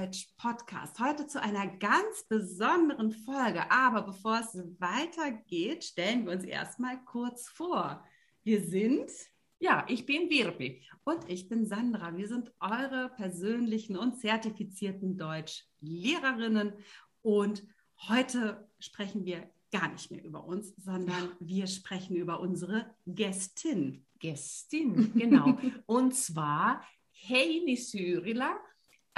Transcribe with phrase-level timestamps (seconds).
[0.00, 0.98] Deutsch Podcast.
[0.98, 3.70] Heute zu einer ganz besonderen Folge.
[3.70, 8.02] Aber bevor es weitergeht, stellen wir uns erstmal kurz vor.
[8.42, 9.10] Wir sind.
[9.58, 10.82] Ja, ich bin Wirbi.
[11.04, 12.16] Und ich bin Sandra.
[12.16, 16.72] Wir sind eure persönlichen und zertifizierten Deutschlehrerinnen.
[17.20, 17.62] Und
[18.08, 24.06] heute sprechen wir gar nicht mehr über uns, sondern wir sprechen über unsere Gästin.
[24.18, 25.58] Gästin, genau.
[25.84, 26.82] und zwar
[27.28, 28.56] Heini Syrila,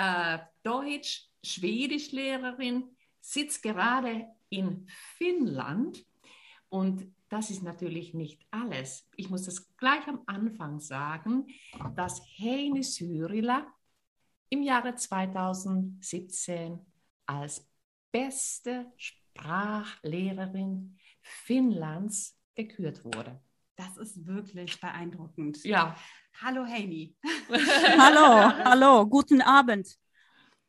[0.03, 6.05] äh, Deutsch-Schwedisch-Lehrerin, sitzt gerade in Finnland
[6.69, 9.09] und das ist natürlich nicht alles.
[9.17, 11.47] Ich muss das gleich am Anfang sagen,
[11.95, 13.73] dass Heini Syrila
[14.51, 16.81] im Jahre 2017
[17.27, 17.71] als
[18.11, 23.41] beste Sprachlehrerin Finnlands gekürt wurde.
[23.77, 25.65] Das ist wirklich beeindruckend.
[25.65, 25.97] Ja.
[26.41, 27.15] Hallo Heini.
[27.51, 29.97] hallo, hallo, guten Abend.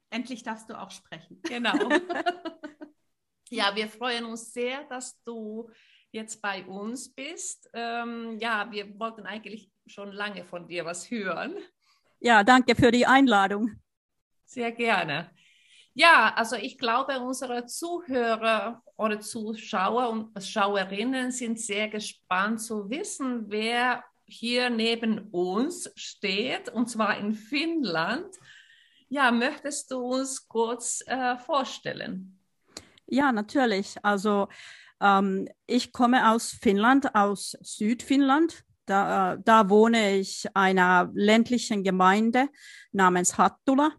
[0.09, 1.39] Endlich darfst du auch sprechen.
[1.43, 1.73] Genau.
[3.49, 5.69] ja, wir freuen uns sehr, dass du
[6.11, 7.69] jetzt bei uns bist.
[7.73, 11.55] Ähm, ja, wir wollten eigentlich schon lange von dir was hören.
[12.19, 13.71] Ja, danke für die Einladung.
[14.45, 15.31] Sehr gerne.
[15.95, 23.45] Ja, also ich glaube, unsere Zuhörer oder Zuschauer und Schauerinnen sind sehr gespannt zu wissen,
[23.49, 24.03] wer
[24.33, 28.35] hier neben uns steht, und zwar in Finnland.
[29.09, 32.39] Ja, möchtest du uns kurz äh, vorstellen?
[33.05, 33.95] Ja, natürlich.
[34.03, 34.47] Also
[34.99, 38.63] ähm, ich komme aus Finnland, aus Südfinnland.
[38.85, 42.49] Da, äh, da wohne ich einer ländlichen Gemeinde
[42.91, 43.91] namens Hattula.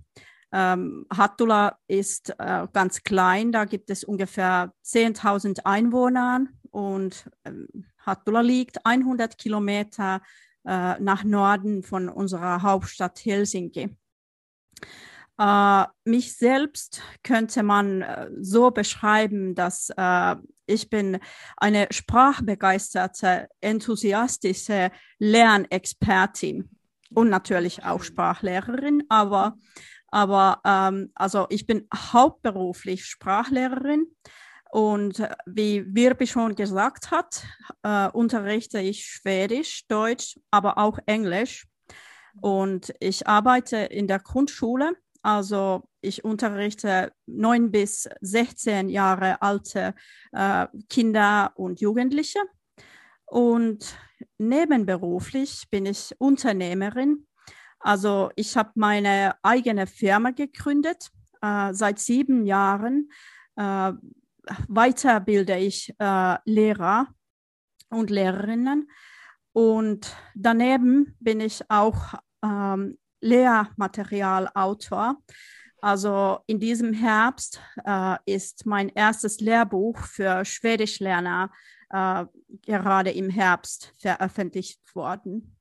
[0.52, 7.68] Ähm, Hattula ist äh, ganz klein, da gibt es ungefähr 10.000 Einwohner und ähm,
[8.06, 10.22] Hattula liegt 100 Kilometer
[10.64, 13.96] äh, nach Norden von unserer Hauptstadt Helsinki.
[15.38, 21.18] Äh, mich selbst könnte man äh, so beschreiben, dass äh, ich bin
[21.56, 26.70] eine sprachbegeisterte, enthusiastische Lernexpertin
[27.10, 29.56] und natürlich auch Sprachlehrerin, aber
[30.14, 34.06] aber ähm, also ich bin hauptberuflich Sprachlehrerin
[34.74, 37.44] und äh, wie Wirbi schon gesagt hat,
[37.84, 41.66] äh, unterrichte ich Schwedisch, Deutsch, aber auch Englisch.
[42.40, 44.96] Und ich arbeite in der Grundschule.
[45.22, 49.94] Also ich unterrichte neun bis 16 Jahre alte
[50.32, 52.40] äh, Kinder und Jugendliche.
[53.26, 53.96] Und
[54.38, 57.26] nebenberuflich bin ich Unternehmerin
[57.84, 61.10] also ich habe meine eigene Firma gegründet.
[61.42, 63.10] Äh, seit sieben Jahren
[63.56, 63.92] äh,
[64.68, 67.08] weiterbilde ich äh, Lehrer
[67.90, 68.90] und Lehrerinnen.
[69.52, 75.16] Und daneben bin ich auch ähm, Lehrmaterialautor.
[75.80, 81.50] Also in diesem Herbst äh, ist mein erstes Lehrbuch für Schwedischlerner
[81.90, 82.24] äh,
[82.62, 85.56] gerade im Herbst veröffentlicht worden.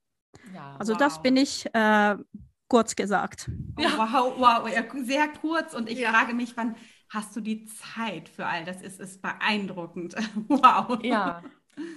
[0.54, 0.98] Ja, also wow.
[0.98, 2.16] das bin ich äh,
[2.68, 3.50] kurz gesagt.
[3.78, 5.74] Oh, wow, wow, ja, sehr kurz.
[5.74, 6.10] Und ich ja.
[6.10, 6.74] frage mich, wann
[7.08, 8.82] hast du die Zeit für all das?
[8.82, 10.14] Es ist beeindruckend.
[10.48, 10.98] wow.
[11.02, 11.42] Ja.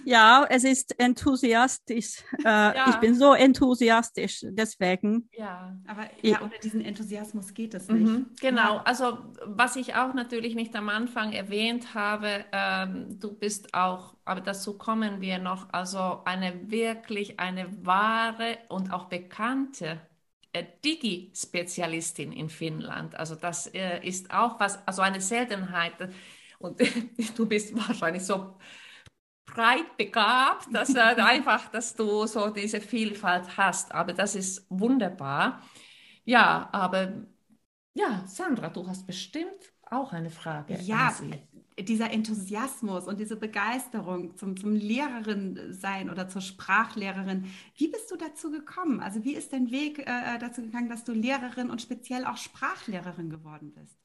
[0.05, 2.23] Ja, es ist enthusiastisch.
[2.39, 2.89] Äh, ja.
[2.89, 5.29] Ich bin so enthusiastisch, deswegen.
[5.33, 8.05] Ja, aber ja, ohne diesen Enthusiasmus geht es nicht.
[8.05, 13.73] Mhm, genau, also was ich auch natürlich nicht am Anfang erwähnt habe, ähm, du bist
[13.73, 19.99] auch, aber dazu kommen wir noch, also eine wirklich eine wahre und auch bekannte
[20.63, 23.15] Digi-Spezialistin in Finnland.
[23.15, 25.93] Also das äh, ist auch was, also eine Seltenheit.
[26.59, 26.79] Und
[27.37, 28.57] du bist wahrscheinlich so
[29.45, 33.91] breit begabt, dass äh, einfach, dass du so diese Vielfalt hast.
[33.93, 35.61] Aber das ist wunderbar.
[36.25, 37.13] Ja, aber
[37.93, 40.77] ja, Sandra, du hast bestimmt auch eine Frage.
[40.81, 41.15] Ja,
[41.79, 47.45] dieser Enthusiasmus und diese Begeisterung zum, zum Lehrerin sein oder zur Sprachlehrerin.
[47.75, 48.99] Wie bist du dazu gekommen?
[48.99, 53.29] Also wie ist dein Weg äh, dazu gegangen, dass du Lehrerin und speziell auch Sprachlehrerin
[53.29, 53.97] geworden bist?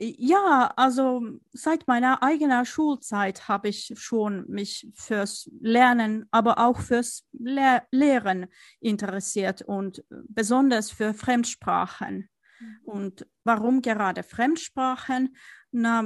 [0.00, 7.24] Ja, also seit meiner eigenen Schulzeit habe ich schon mich fürs Lernen, aber auch fürs
[7.32, 8.46] Le Lehren
[8.78, 12.28] interessiert und besonders für Fremdsprachen.
[12.60, 12.78] Mhm.
[12.84, 15.34] Und warum gerade Fremdsprachen?
[15.72, 16.04] Na,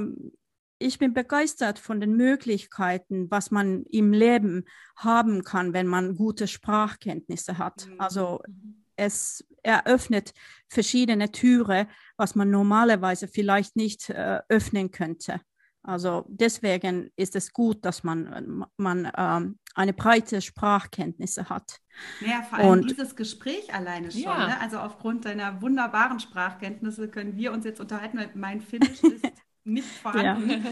[0.79, 4.65] ich bin begeistert von den Möglichkeiten, was man im Leben
[4.95, 7.87] haben kann, wenn man gute Sprachkenntnisse hat.
[7.87, 7.99] Mhm.
[7.99, 10.33] Also mhm es eröffnet
[10.67, 11.87] verschiedene Türen,
[12.17, 15.41] was man normalerweise vielleicht nicht äh, öffnen könnte.
[15.85, 21.79] Also deswegen ist es gut, dass man, man ähm, eine breite Sprachkenntnisse hat.
[22.21, 24.21] Ja, vor allem und, dieses Gespräch alleine schon.
[24.21, 24.47] Ja.
[24.47, 24.61] Ne?
[24.61, 29.25] Also aufgrund deiner wunderbaren Sprachkenntnisse können wir uns jetzt unterhalten, weil mein Finnisch ist
[29.65, 30.65] nicht vorhanden.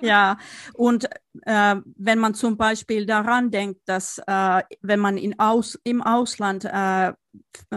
[0.00, 0.38] Ja, ja.
[0.74, 1.08] und
[1.42, 6.64] äh, wenn man zum Beispiel daran denkt, dass äh, wenn man in Aus, im Ausland
[6.64, 7.12] äh,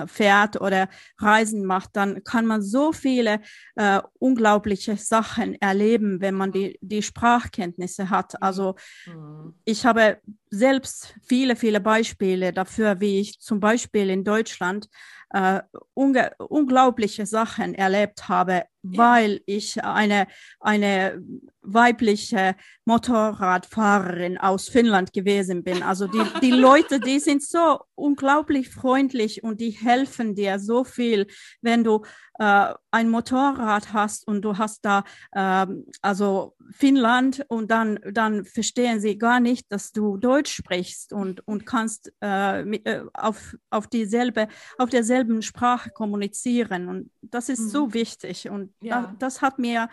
[0.05, 3.41] fährt oder Reisen macht, dann kann man so viele
[3.75, 8.41] äh, unglaubliche Sachen erleben, wenn man die, die Sprachkenntnisse hat.
[8.41, 9.55] Also mhm.
[9.65, 10.19] ich habe
[10.49, 14.87] selbst viele, viele Beispiele dafür, wie ich zum Beispiel in Deutschland
[15.31, 15.61] äh,
[15.93, 20.27] unglaubliche Sachen erlebt habe, weil ich eine,
[20.59, 21.21] eine
[21.61, 25.83] weibliche Motorradfahrerin aus Finnland gewesen bin.
[25.83, 31.27] Also die, die Leute, die sind so unglaublich freundlich und die helfen dir so viel,
[31.61, 32.03] wenn du
[32.39, 35.65] äh, ein Motorrad hast und du hast da äh,
[36.01, 41.65] also Finnland und dann, dann verstehen sie gar nicht, dass du Deutsch sprichst und, und
[41.65, 44.47] kannst äh, mit, äh, auf, auf, dieselbe,
[44.77, 46.87] auf derselben Sprache kommunizieren.
[46.87, 47.69] Und das ist mhm.
[47.69, 49.01] so wichtig und ja.
[49.01, 49.89] da, das hat mir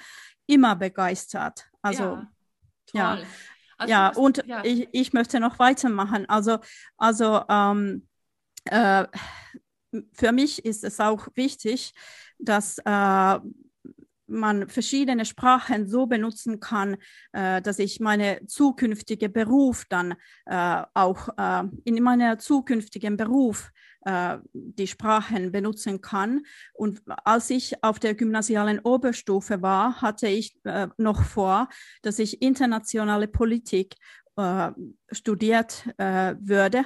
[0.47, 1.67] immer begeistert.
[1.82, 2.03] Also
[2.93, 3.19] ja, ja.
[3.76, 4.65] Also ja musst, und ja.
[4.65, 6.29] Ich, ich möchte noch weitermachen.
[6.29, 6.59] Also,
[6.97, 8.06] also ähm,
[8.67, 9.06] äh,
[10.12, 11.94] für mich ist es auch wichtig,
[12.38, 13.38] dass äh,
[14.26, 16.97] man verschiedene Sprachen so benutzen kann,
[17.32, 20.15] äh, dass ich meine zukünftige Beruf dann
[20.47, 23.71] äh, auch äh, in meiner zukünftigen Beruf
[24.05, 26.43] äh, die Sprachen benutzen kann.
[26.75, 31.69] Und als ich auf der gymnasialen Oberstufe war, hatte ich äh, noch vor,
[32.03, 33.94] dass ich internationale Politik
[34.37, 34.73] äh,
[35.11, 36.85] studiert würde.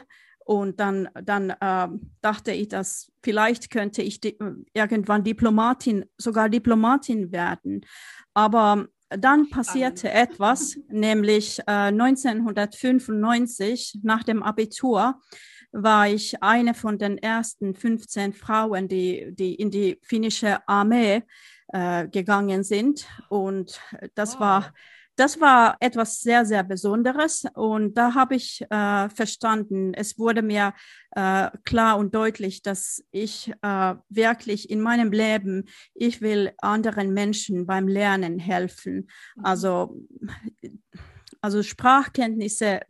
[0.48, 1.88] Und dann, dann äh,
[2.22, 4.38] dachte ich, dass vielleicht könnte ich di
[4.72, 7.84] irgendwann Diplomatin, sogar Diplomatin werden.
[8.32, 15.20] Aber dann passierte etwas, nämlich äh, 1995 nach dem Abitur
[15.70, 21.24] war ich eine von den ersten 15 Frauen, die, die in die finnische Armee
[21.74, 23.06] äh, gegangen sind.
[23.28, 23.82] Und
[24.14, 24.40] das wow.
[24.40, 24.72] war
[25.18, 27.44] das war etwas sehr, sehr Besonderes.
[27.54, 30.74] Und da habe ich äh, verstanden, es wurde mir
[31.16, 37.66] äh, klar und deutlich, dass ich äh, wirklich in meinem Leben, ich will anderen Menschen
[37.66, 39.08] beim Lernen helfen.
[39.34, 39.44] Mhm.
[39.44, 40.00] Also,
[41.40, 42.80] also Sprachkenntnisse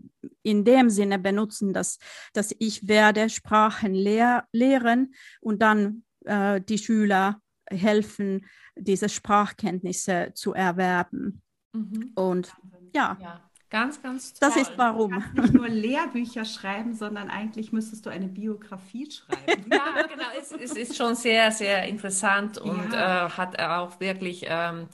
[0.42, 1.98] in dem Sinne benutzen, dass,
[2.34, 7.40] dass ich werde Sprachen lehr lehren und dann äh, die Schüler
[7.70, 8.46] helfen,
[8.76, 11.42] diese Sprachkenntnisse zu erwerben.
[11.78, 12.12] Mhm.
[12.14, 12.52] Und
[12.94, 13.16] ja.
[13.20, 13.40] ja.
[13.70, 14.48] Ganz, ganz toll.
[14.48, 15.10] Das ist warum.
[15.10, 19.70] Du kannst nicht nur Lehrbücher schreiben, sondern eigentlich müsstest du eine Biografie schreiben.
[19.70, 20.24] ja, genau.
[20.38, 23.26] Es, es, ist schon sehr, sehr interessant und ja.
[23.26, 24.88] äh, hat auch wirklich ähm,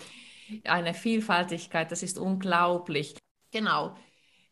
[0.65, 1.93] eine Vielfaltigkeit.
[1.93, 3.15] Das ist unglaublich.
[3.53, 3.97] Genau.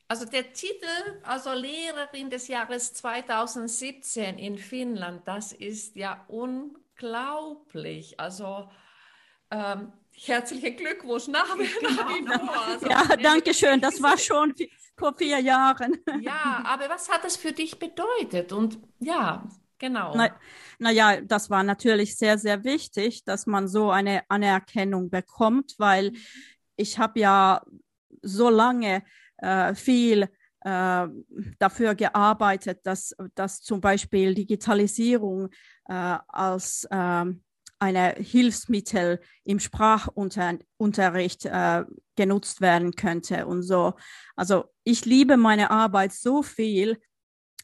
[0.06, 8.20] Also der Titel, also Lehrerin des Jahres 2017 in Finnland, das ist ja unglaublich.
[8.20, 8.70] Also
[9.50, 12.52] ähm, herzlichen Glückwunsch nach, genau.
[12.52, 13.80] Also, ja, danke schön.
[13.80, 14.54] Das war schon
[14.96, 15.98] vor vier Jahren.
[16.20, 18.52] Ja, aber was hat das für dich bedeutet?
[18.52, 19.48] Und ja,
[19.78, 20.14] genau.
[20.14, 20.30] Na,
[20.78, 26.12] naja, das war natürlich sehr, sehr wichtig, dass man so eine Anerkennung bekommt, weil
[26.76, 27.62] ich habe ja
[28.22, 29.02] so lange
[29.38, 30.28] äh, viel
[30.60, 31.08] äh,
[31.58, 35.48] dafür gearbeitet, dass, dass zum Beispiel Digitalisierung
[35.88, 37.42] äh, als ähm,
[37.82, 41.84] eine Hilfsmittel im Sprachunterricht äh,
[42.14, 43.94] genutzt werden könnte und so.
[44.36, 46.98] Also ich liebe meine Arbeit so viel,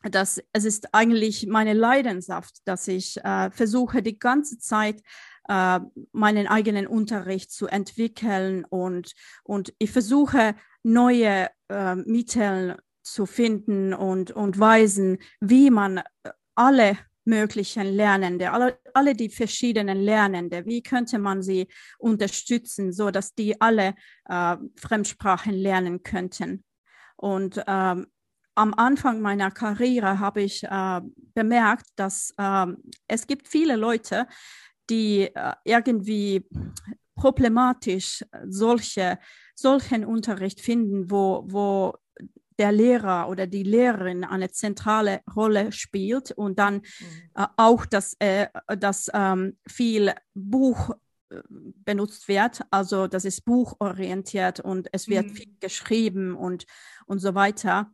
[0.02, 5.02] dass es ist eigentlich meine Leidenschaft, dass ich äh, versuche die ganze Zeit
[5.48, 5.78] äh,
[6.10, 14.32] meinen eigenen Unterricht zu entwickeln und, und ich versuche neue äh, Mittel zu finden und,
[14.32, 16.02] und Weisen, wie man
[16.56, 16.98] alle
[17.28, 21.68] möglichen Lernende, alle, alle die verschiedenen Lernende, wie könnte man sie
[21.98, 23.94] unterstützen, so dass die alle
[24.28, 26.64] äh, Fremdsprachen lernen könnten.
[27.16, 28.06] Und ähm,
[28.54, 31.00] am Anfang meiner Karriere habe ich äh,
[31.34, 32.66] bemerkt, dass äh,
[33.06, 34.26] es gibt viele Leute,
[34.90, 36.44] die äh, irgendwie
[37.14, 39.18] problematisch solche,
[39.54, 41.94] solchen Unterricht finden, wo, wo
[42.58, 46.82] der Lehrer oder die Lehrerin eine zentrale Rolle spielt und dann mhm.
[47.34, 48.48] äh, auch, dass, äh,
[48.78, 50.90] dass ähm, viel Buch
[51.30, 55.34] äh, benutzt wird, also das ist buchorientiert und es wird mhm.
[55.34, 56.66] viel geschrieben und,
[57.06, 57.90] und so weiter.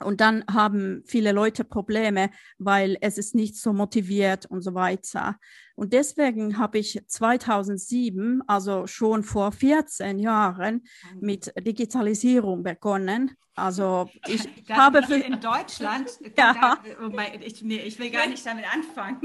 [0.00, 5.38] Und dann haben viele Leute Probleme, weil es ist nicht so motiviert und so weiter.
[5.78, 10.82] Und deswegen habe ich 2007, also schon vor 14 Jahren,
[11.20, 13.36] mit Digitalisierung begonnen.
[13.54, 16.80] Also ich Da habe für, in Deutschland, Ja.
[16.82, 19.20] da, ich, nee, ich will gar nicht damit anfangen.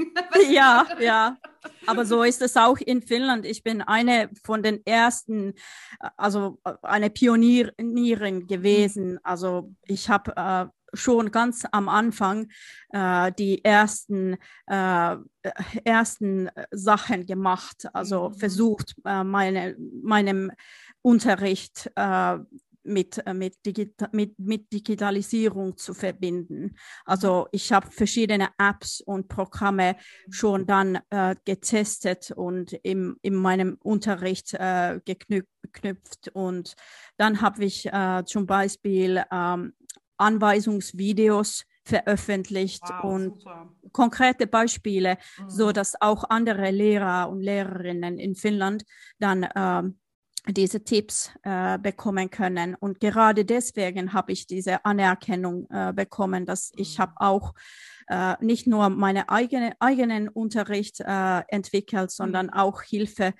[0.48, 1.36] ja, ja.
[1.88, 3.46] Aber so ist es auch in Finnland.
[3.46, 5.54] Ich bin eine von den ersten,
[6.16, 9.18] also äh, eine Pionierin gewesen.
[9.24, 12.48] Also ich habe äh, schon ganz am Anfang
[12.90, 14.36] äh, die ersten,
[14.66, 15.16] äh,
[15.84, 18.34] ersten Sachen gemacht, also Mhm.
[18.34, 20.50] versucht, äh, meine, meinem
[21.02, 22.38] Unterricht äh,
[22.86, 26.76] mit, mit, Digita mit, mit Digitalisierung zu verbinden.
[27.06, 29.96] Also ich habe verschiedene Apps und Programme
[30.28, 36.28] schon dann äh, getestet und im, in meinem Unterricht äh, geknüp- geknüpft.
[36.34, 36.74] Und
[37.16, 39.72] dann habe ich äh, zum Beispiel ähm,
[40.24, 43.68] Anweisungsvideos veröffentlicht und super.
[43.92, 45.72] konkrete Beispiele, so Mhm.
[45.72, 48.84] dass auch andere Lehrer und Lehrerinnen in Finnland
[49.18, 49.98] dann ähm,
[50.48, 52.74] diese Tipps äh, bekommen können.
[52.74, 56.98] Und gerade deswegen habe ich diese Anerkennung äh, bekommen, dass ich Mhm.
[56.98, 57.54] habe auch
[58.08, 63.32] äh, nicht nur meine eigene, eigenen Unterricht äh, entwickelt, sondern auch Hilfe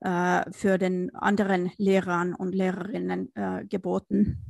[0.00, 4.44] äh, für den anderen Lehrern und Lehrerinnen äh, geboten.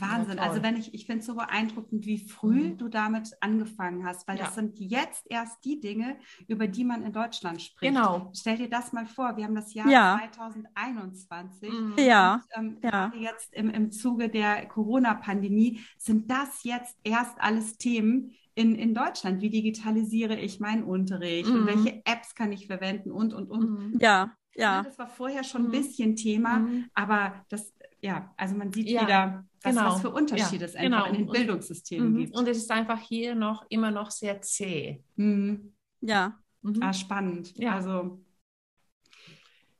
[0.00, 0.36] Wahnsinn.
[0.38, 2.78] Ja, also wenn ich, ich finde es so beeindruckend, wie früh Mhm.
[2.78, 4.44] du damit angefangen hast, weil Ja.
[4.44, 6.16] das sind jetzt erst die Dinge,
[6.48, 7.92] über die man in Deutschland spricht.
[7.94, 8.30] Genau.
[8.34, 10.16] Stell dir das mal vor, wir haben das Jahr Ja.
[10.18, 11.70] 2021.
[11.72, 11.94] Mhm.
[11.98, 18.32] Ja, Und, ähm, jetzt im, im Zuge der Corona-Pandemie sind das jetzt erst alles Themen
[18.54, 19.40] in, in Deutschland.
[19.42, 21.66] Wie digitalisiere ich meinen Unterricht und Mhm.
[21.66, 23.70] welche Apps kann ich verwenden und, und, und.
[23.92, 23.98] Mhm.
[24.00, 24.82] ja, ja.
[24.82, 25.72] Das war vorher schon ein Mhm.
[25.72, 26.86] bisschen Thema, Mhm.
[26.94, 29.86] aber das, ja, also man sieht Ja, wieder, was, genau.
[29.92, 31.06] was für Unterschiede Ja, es einfach genau.
[31.06, 32.18] in den Und- Bildungssystemen Mhm.
[32.18, 32.36] gibt.
[32.36, 35.02] Und es ist einfach hier noch immer noch sehr zäh.
[35.16, 35.72] Mhm.
[36.00, 36.38] ja.
[36.62, 36.82] Mhm.
[36.82, 37.56] Ah, spannend.
[37.56, 37.74] Ja.
[37.74, 38.20] Also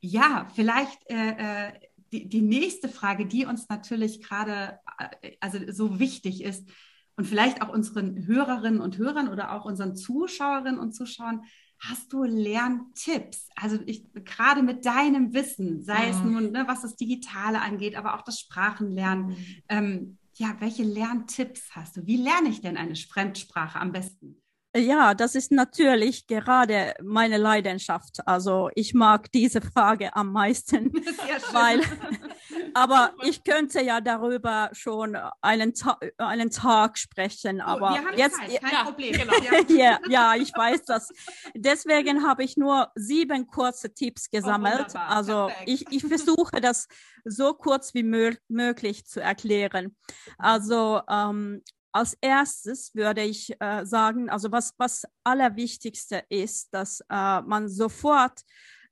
[0.00, 1.72] ja, vielleicht äh, äh,
[2.12, 4.80] die, die nächste Frage, die uns natürlich gerade
[5.20, 6.68] äh, also so wichtig ist
[7.16, 11.44] und vielleicht auch unseren Hörerinnen und Hörern oder auch unseren Zuschauerinnen und Zuschauern,
[11.80, 13.49] hast du Lerntipps?
[13.56, 16.32] Also ich gerade mit deinem Wissen, sei es Mhm.
[16.32, 19.26] nun, ne, was das Digitale angeht, aber auch das Sprachenlernen.
[19.28, 19.62] Mhm.
[19.68, 22.06] Ähm, ja, welche Lerntipps hast du?
[22.06, 24.37] Wie lerne ich denn eine Fremdsprache am besten?
[24.76, 28.26] Ja, das ist natürlich gerade meine Leidenschaft.
[28.26, 30.92] Also ich mag diese Frage am meisten,
[31.52, 31.80] weil,
[32.75, 37.61] aber ich könnte ja darüber schon einen, Ta einen Tag sprechen.
[37.61, 39.12] Oh, Aber haben jetzt, Zeit, kein ja, Problem.
[39.12, 39.33] genau.
[39.69, 39.99] Ja.
[40.09, 41.09] ja, ich weiß das.
[41.54, 44.92] Deswegen habe ich nur sieben kurze Tipps gesammelt.
[44.95, 45.69] Oh, also perfekt.
[45.69, 46.88] ich, ich versuche das
[47.25, 49.97] so kurz wie mö möglich zu erklären.
[50.38, 57.40] Also ähm, als erstes würde ich äh, sagen, also was, was allerwichtigste ist, dass äh,
[57.42, 58.42] man sofort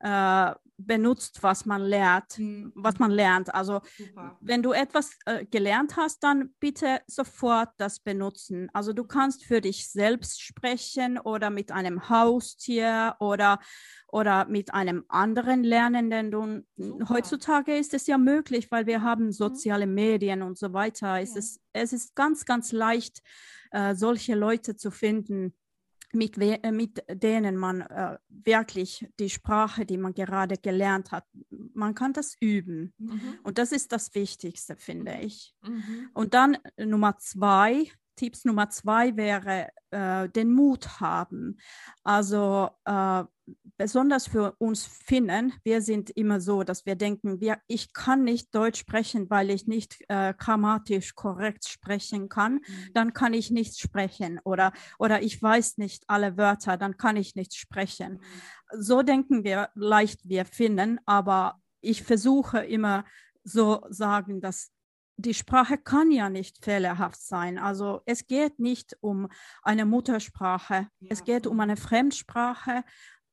[0.00, 3.54] äh, benutzt, was man lernt, Hm, was man lernt.
[3.54, 4.38] Also Super.
[4.40, 8.70] wenn du etwas äh, gelernt hast, dann bitte sofort das benutzen.
[8.72, 13.58] Also du kannst für dich selbst sprechen oder mit einem Haustier oder,
[14.06, 16.30] oder mit einem anderen Lernenden.
[16.30, 17.08] Du, Super.
[17.08, 21.20] heutzutage ist es ja möglich, weil wir haben soziale Medien und so weiter.
[21.20, 21.38] Es, Ja.
[21.40, 23.20] ist, es ist ganz, ganz leicht,
[23.72, 25.54] äh, solche Leute zu finden,
[26.12, 31.24] mit, äh, mit denen man äh, wirklich die Sprache, die man gerade gelernt hat,
[31.74, 32.92] man kann das üben.
[32.98, 33.38] Mhm.
[33.42, 35.54] Und das ist das Wichtigste, finde ich.
[35.62, 36.10] Mhm.
[36.14, 41.56] Und dann äh, Nummer zwei, Tipps Nummer zwei wäre äh, den Mut haben.
[42.02, 43.24] Also äh,
[43.76, 48.54] besonders für uns Finnen, wir sind immer so, dass wir denken, wir, ich kann nicht
[48.54, 52.60] Deutsch sprechen, weil ich nicht äh, grammatisch korrekt sprechen kann,
[52.92, 57.36] dann kann ich nicht sprechen oder, oder ich weiß nicht alle Wörter, dann kann ich
[57.36, 58.20] nicht sprechen.
[58.72, 63.04] So denken wir leicht, wir Finnen, aber ich versuche immer
[63.44, 64.72] so sagen, dass
[65.18, 67.58] die Sprache kann ja nicht fehlerhaft sein.
[67.58, 69.28] Also es geht nicht um
[69.62, 71.24] eine Muttersprache, es Ja.
[71.24, 72.84] geht um eine Fremdsprache.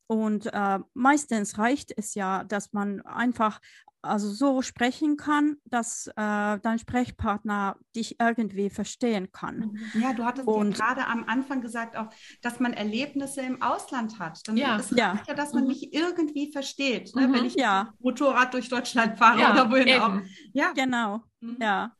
[0.07, 3.59] Und äh, meistens reicht es ja, dass man einfach
[4.05, 9.77] also so sprechen kann, dass äh, dein Sprechpartner dich irgendwie verstehen kann.
[9.93, 12.07] Ja, du hattest Und- ja gerade am Anfang gesagt auch,
[12.41, 14.47] dass man Erlebnisse im Ausland hat.
[14.47, 14.77] Dann Ja.
[14.77, 15.19] es Ja.
[15.27, 15.69] ja, dass man Mhm.
[15.69, 17.27] mich irgendwie versteht, ne?
[17.27, 17.33] Mhm.
[17.33, 17.93] wenn ich Ja.
[17.99, 20.09] Motorrad durch Deutschland fahre Ja, oder wohin auch.
[20.15, 20.29] eben.
[20.53, 20.71] Ja.
[20.73, 21.21] Genau.
[21.41, 21.57] Mhm.
[21.61, 21.91] Ja,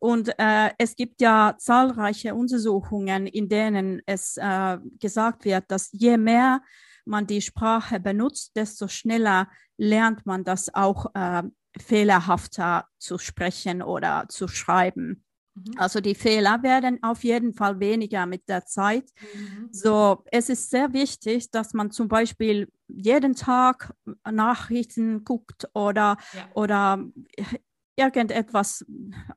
[0.00, 6.16] und äh, es gibt ja zahlreiche Untersuchungen, in denen es äh, gesagt wird, dass je
[6.16, 6.60] mehr
[7.04, 11.42] man die Sprache benutzt, desto schneller lernt man das auch äh,
[11.78, 15.24] fehlerhafter zu sprechen oder zu schreiben.
[15.54, 15.74] Mhm.
[15.76, 19.10] Also die Fehler werden auf jeden Fall weniger mit der Zeit.
[19.20, 19.68] Mhm.
[19.70, 23.94] So, es ist sehr wichtig, dass man zum Beispiel jeden Tag
[24.30, 26.48] Nachrichten guckt oder, Ja.
[26.54, 27.04] oder
[27.96, 28.84] irgendetwas,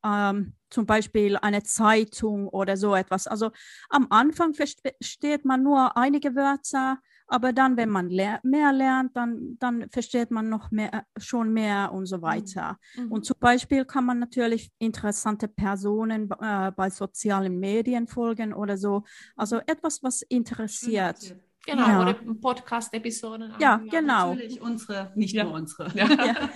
[0.04, 3.28] ähm, zum Beispiel eine Zeitung oder so etwas.
[3.28, 3.52] Also
[3.90, 9.58] am Anfang versteht man nur einige Wörter, aber dann, wenn man ler mehr lernt, dann,
[9.60, 12.78] dann versteht man noch mehr, schon mehr und so weiter.
[12.96, 13.12] Mhm.
[13.12, 19.04] Und zum Beispiel kann man natürlich interessante Personen äh, bei sozialen Medien folgen oder so.
[19.36, 21.36] Also etwas, was interessiert.
[21.68, 22.02] Genau, Ja.
[22.02, 23.54] oder Podcast-Episoden.
[23.60, 23.90] Ja, anhören.
[23.90, 24.30] genau.
[24.34, 25.44] Natürlich unsere, nicht Ja.
[25.46, 25.90] nur unsere.
[25.96, 26.08] Ja.
[26.08, 26.36] Ja.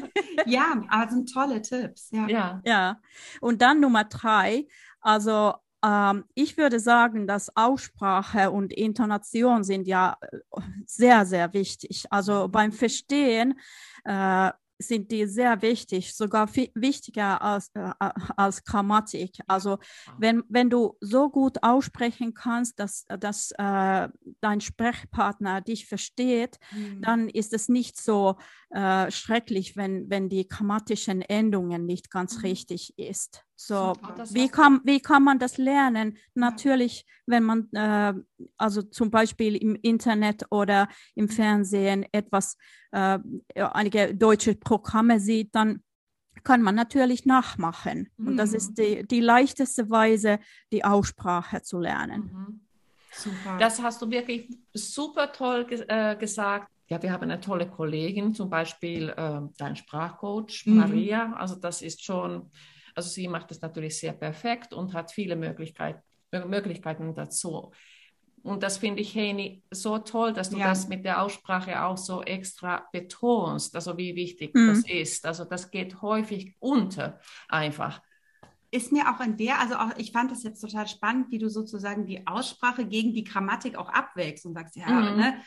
[0.46, 2.10] Ja, aber es sind tolle Tipps.
[2.12, 2.28] Ja.
[2.28, 2.62] ja.
[2.66, 3.02] Ja,
[3.42, 4.68] und dann Nummer drei,
[5.02, 5.54] also
[5.86, 10.40] ähm, ich würde sagen, dass Aussprache und Intonation sind ja äh,
[10.86, 12.06] sehr, sehr wichtig.
[12.10, 13.60] Also beim Verstehen
[14.04, 17.92] äh, sind die sehr wichtig, sogar viel wichtiger als, äh,
[18.38, 19.40] als Grammatik.
[19.46, 19.78] Also
[20.16, 24.08] wenn, wenn du so gut aussprechen kannst, dass, dass äh,
[24.40, 27.02] dein Sprechpartner dich versteht, Mhm.
[27.02, 28.38] dann ist es nicht so
[28.70, 32.42] äh, schrecklich, wenn, wenn die grammatischen Endungen nicht ganz Mhm.
[32.42, 33.44] richtig ist.
[33.62, 33.94] So,
[34.30, 36.18] wie kann, wie kann man das lernen?
[36.34, 38.14] Natürlich, wenn man äh,
[38.58, 42.56] also zum Beispiel im Internet oder im Fernsehen etwas,
[42.92, 43.20] äh,
[43.56, 45.84] einige deutsche Programme sieht, dann
[46.46, 48.10] kann man natürlich nachmachen.
[48.18, 48.56] Und das Mhm.
[48.56, 50.40] ist die, die leichteste Weise,
[50.72, 52.32] die Aussprache zu lernen.
[52.32, 52.62] Mhm.
[53.12, 53.58] Super.
[53.60, 56.70] Das hast du wirklich super toll ge äh, gesagt.
[56.88, 60.76] Ja, wir haben eine tolle Kollegin, zum Beispiel äh, dein Sprachcoach Mhm.
[60.78, 61.34] Maria.
[61.34, 62.50] Also das ist schon,
[63.00, 66.02] also sie macht das natürlich sehr perfekt und hat viele Möglichkeit,
[66.34, 67.72] Mö- Möglichkeiten dazu.
[68.44, 70.68] Und das finde ich, Heini, so toll, dass du Ja.
[70.70, 74.68] das mit der Aussprache auch so extra betonst, also wie wichtig Mhm.
[74.68, 75.26] das ist.
[75.26, 78.02] Also das geht häufig unter einfach.
[78.72, 81.50] ist mir auch in der, also auch, ich fand das jetzt total spannend, wie du
[81.50, 85.18] sozusagen die Aussprache gegen die Grammatik auch abwägst und sagst, ja, Mhm.
[85.18, 85.42] ne?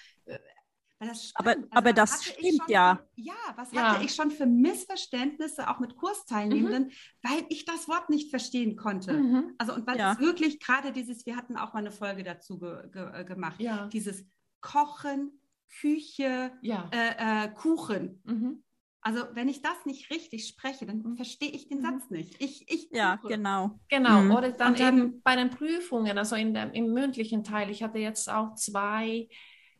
[1.02, 1.66] Weil das Aber- spannend.
[1.73, 3.00] aber das hatte ich stimmt schon ja.
[3.16, 3.92] Ja, was Ja.
[3.94, 6.92] hatte ich schon für Missverständnisse auch mit Kursteilnehmenden,
[7.23, 9.12] weil ich das Wort nicht verstehen konnte.
[9.14, 9.54] Mhm.
[9.59, 10.12] Also und weil Ja.
[10.12, 13.60] es wirklich gerade dieses, wir hatten auch mal eine Folge dazu ge, ge, äh, gemacht,
[13.60, 14.25] Ja, dieses
[14.60, 15.41] Kochen,
[15.80, 16.88] Küche, ja.
[16.93, 18.21] äh, äh, Kuchen.
[18.25, 18.62] Mhm.
[19.00, 21.17] Also wenn ich das nicht richtig spreche, dann Mhm.
[21.17, 21.82] verstehe ich den Mhm.
[21.82, 22.41] Satz nicht.
[22.41, 23.34] Ich, ich Ja, kuche.
[23.34, 23.80] genau.
[23.88, 24.30] Genau, Mhm.
[24.30, 27.71] oder dann, dann- eben bei den Prüfungen, also in dem, im mündlichen Teil.
[27.71, 29.28] Ich hatte jetzt auch zwei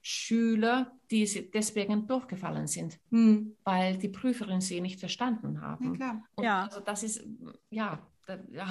[0.03, 3.57] Schüler, die sie deswegen durchgefallen sind, Hm.
[3.65, 5.97] weil die Prüferin sie nicht verstanden Ja, haben.
[5.97, 6.23] klar.
[6.35, 6.65] Und Ja.
[6.65, 7.25] Also das ist,
[7.71, 8.67] ja, da, ja,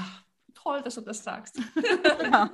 [0.54, 1.60] toll, dass du das sagst.
[2.32, 2.50] Ja.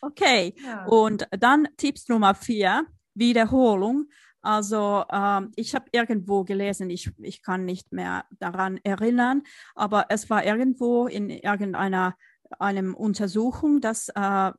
[0.00, 0.54] Okay.
[0.64, 0.84] Ja.
[0.86, 4.06] Und dann Tipps Nummer vier, Wiederholung.
[4.42, 9.42] Also ähm, ich habe irgendwo gelesen, ich, ich kann nicht mehr daran erinnern,
[9.74, 12.16] aber es war irgendwo in irgendeiner
[12.58, 14.52] einem Untersuchung, dass äh,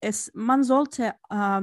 [0.00, 1.62] es, man sollte, äh,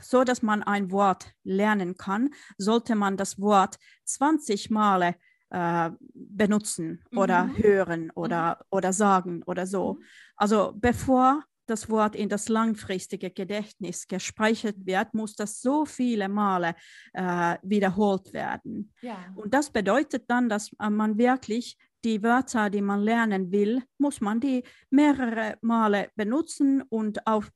[0.00, 5.16] so dass man ein Wort lernen kann, sollte man das Wort 20 Male
[5.50, 7.56] äh, benutzen oder Mhm.
[7.62, 9.98] hören oder, oder sagen oder so.
[10.36, 16.74] Also bevor das Wort in das langfristige Gedächtnis gespeichert wird, muss das so viele Male
[17.12, 18.92] äh, wiederholt werden.
[19.00, 19.16] ja.
[19.34, 24.20] Und das bedeutet dann, dass äh, man wirklich die Wörter, die man lernen will, muss
[24.20, 27.50] man die mehrere Male benutzen und auf au-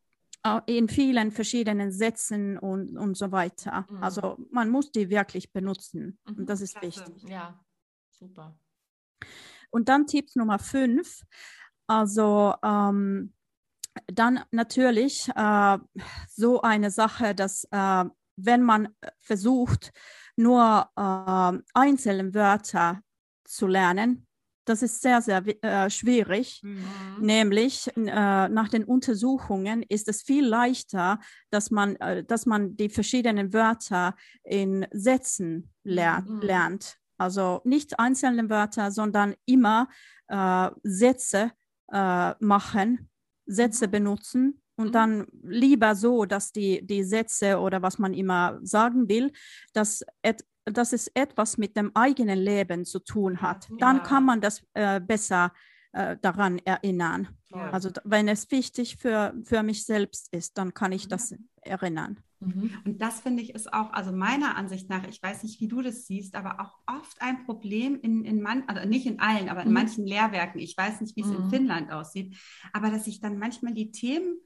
[0.67, 3.87] in vielen verschiedenen Sätzen und, und so weiter.
[3.91, 4.03] Mhm.
[4.03, 6.19] Also man muss die wirklich benutzen.
[6.27, 7.07] Mhm, Und das ist klasse.
[7.07, 7.29] wichtig.
[7.31, 7.59] ja,
[8.11, 8.59] super.
[9.71, 11.23] Und dann Tipp Nummer fünf.
[11.87, 13.35] Also ähm,
[14.07, 15.79] dann natürlich äh,
[16.29, 18.05] so eine Sache, dass äh,
[18.37, 18.89] wenn man
[19.21, 19.93] versucht,
[20.37, 23.01] nur äh, einzelne Wörter
[23.45, 24.27] zu lernen,
[24.67, 26.61] das ist sehr, sehr äh, schwierig.
[26.63, 26.83] Hm.
[27.19, 27.27] Mhm.
[27.27, 31.19] Nämlich äh, nach den Untersuchungen ist es viel leichter,
[31.51, 36.41] dass man, äh, dass man die verschiedenen Wörter in Sätzen ler Mhm.
[36.43, 36.99] lernt.
[37.19, 39.89] Also nicht einzelne Wörter, sondern immer
[40.29, 41.53] äh, Sätze
[41.93, 43.09] äh, machen,
[43.47, 43.91] Sätze Mhm.
[43.91, 44.93] benutzen und Mhm.
[44.93, 49.33] dann lieber so, dass die, die Sätze oder was man immer sagen will,
[49.73, 53.69] dass, et, dass es etwas mit dem eigenen Leben zu tun hat.
[53.79, 54.03] Dann Ja.
[54.03, 55.53] kann man das äh, besser
[55.93, 57.29] äh, daran erinnern.
[57.49, 57.69] Toll.
[57.73, 61.09] Also wenn es wichtig für, für mich selbst ist, dann kann ich Ja.
[61.11, 62.19] das erinnern.
[62.41, 62.71] Mhm.
[62.85, 65.81] Und das finde ich ist auch, also meiner Ansicht nach, ich weiß nicht, wie du
[65.81, 69.63] das siehst, aber auch oft ein Problem in, in man, also nicht in allen, aber
[69.63, 69.75] in Mhm.
[69.75, 70.59] manchen Lehrwerken.
[70.61, 71.49] Ich weiß nicht, wie es in Mhm.
[71.51, 72.37] Finnland aussieht,
[72.75, 74.37] aber dass ich dann manchmal die Themen,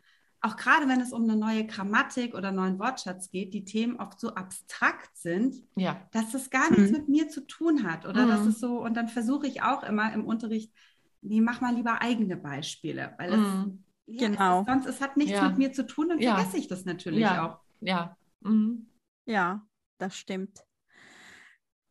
[0.43, 4.19] auch gerade wenn es um eine neue Grammatik oder neuen Wortschatz geht, die Themen oft
[4.21, 6.97] so abstrakt sind, Ja, dass das gar nichts Mhm.
[6.99, 8.07] mit mir zu tun hat.
[8.07, 8.29] Oder Mhm.
[8.31, 10.73] dass es so, und dann versuche ich auch immer im Unterricht,
[11.21, 13.85] nee, mach mal lieber eigene Beispiele, weil es, Mhm.
[14.07, 14.55] ja, Genau.
[14.55, 15.49] es ist, sonst es hat nichts Ja.
[15.49, 16.37] mit mir zu tun, dann Ja.
[16.37, 17.47] vergesse ich das natürlich Ja.
[17.47, 17.61] auch.
[17.81, 18.17] ja.
[18.41, 18.87] Mhm.
[19.27, 19.67] Ja,
[19.99, 20.65] das stimmt.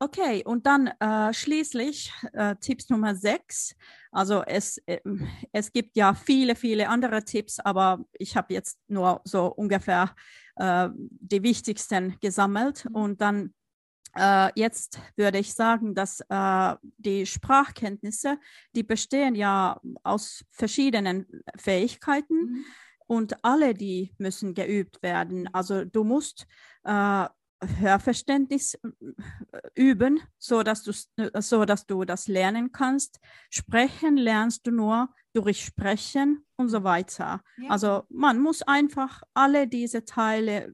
[0.01, 3.75] Okay, und dann äh, schließlich äh, Tipps Nummer sechs.
[4.11, 5.01] Also es, äh,
[5.51, 10.15] es gibt ja viele, viele andere Tipps, aber ich habe jetzt nur so ungefähr
[10.55, 12.85] äh, die wichtigsten gesammelt.
[12.85, 12.95] Mhm.
[12.95, 13.53] Und dann
[14.15, 18.39] äh, jetzt würde ich sagen, dass äh, die Sprachkenntnisse,
[18.75, 22.35] die bestehen ja aus verschiedenen Fähigkeiten.
[22.35, 22.65] Mhm.
[23.05, 25.53] Und alle die müssen geübt werden.
[25.53, 26.45] Also du musst
[27.61, 33.19] Hörverständnis äh, üben, so dass du äh, so dass du das lernen kannst.
[33.49, 37.41] Sprechen lernst du nur durch Sprechen und so weiter.
[37.57, 37.69] Ja.
[37.69, 40.73] Also man muss einfach alle diese Teile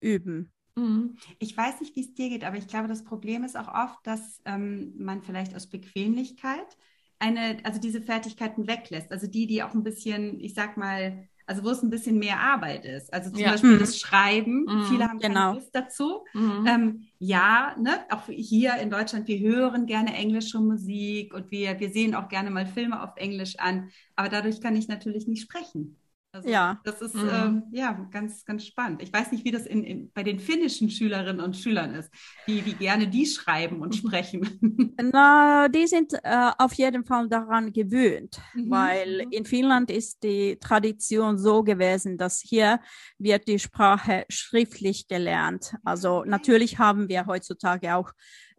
[0.00, 0.52] üben.
[0.76, 1.16] Mhm.
[1.38, 4.06] Ich weiß nicht, wie es dir geht, aber ich glaube, das Problem ist auch oft,
[4.06, 6.76] dass ähm, man vielleicht aus Bequemlichkeit
[7.18, 9.12] eine, also diese Fertigkeiten weglässt.
[9.12, 12.40] Also die, die auch ein bisschen, ich sag mal, also wo es ein bisschen mehr
[12.40, 13.12] Arbeit ist.
[13.12, 13.50] Also zum ja.
[13.50, 13.80] Beispiel mhm.
[13.80, 14.64] das Schreiben.
[14.64, 14.84] Mhm.
[14.88, 15.52] Viele haben keine genau.
[15.54, 16.24] Lust dazu.
[16.32, 16.66] Mhm.
[16.66, 21.90] Ähm, ja, ne, auch hier in Deutschland, wir hören gerne englische Musik und wir, wir
[21.90, 23.90] sehen auch gerne mal Filme auf Englisch an.
[24.16, 25.98] Aber dadurch kann ich natürlich nicht sprechen.
[26.34, 26.80] Also ja.
[26.84, 27.28] Das ist mhm.
[27.30, 29.02] ähm, ja ganz, ganz spannend.
[29.02, 32.10] Ich weiß nicht, wie das in, in, bei den finnischen Schülerinnen und Schülern ist,
[32.46, 34.96] wie, wie gerne die schreiben und sprechen.
[35.02, 38.70] Na, die sind äh, auf jeden Fall daran gewöhnt, mhm.
[38.70, 39.32] weil mhm.
[39.32, 42.80] in Finnland ist die Tradition so gewesen, dass hier
[43.18, 45.74] wird die Sprache schriftlich gelernt.
[45.84, 46.30] Also okay.
[46.30, 48.10] natürlich haben wir heutzutage auch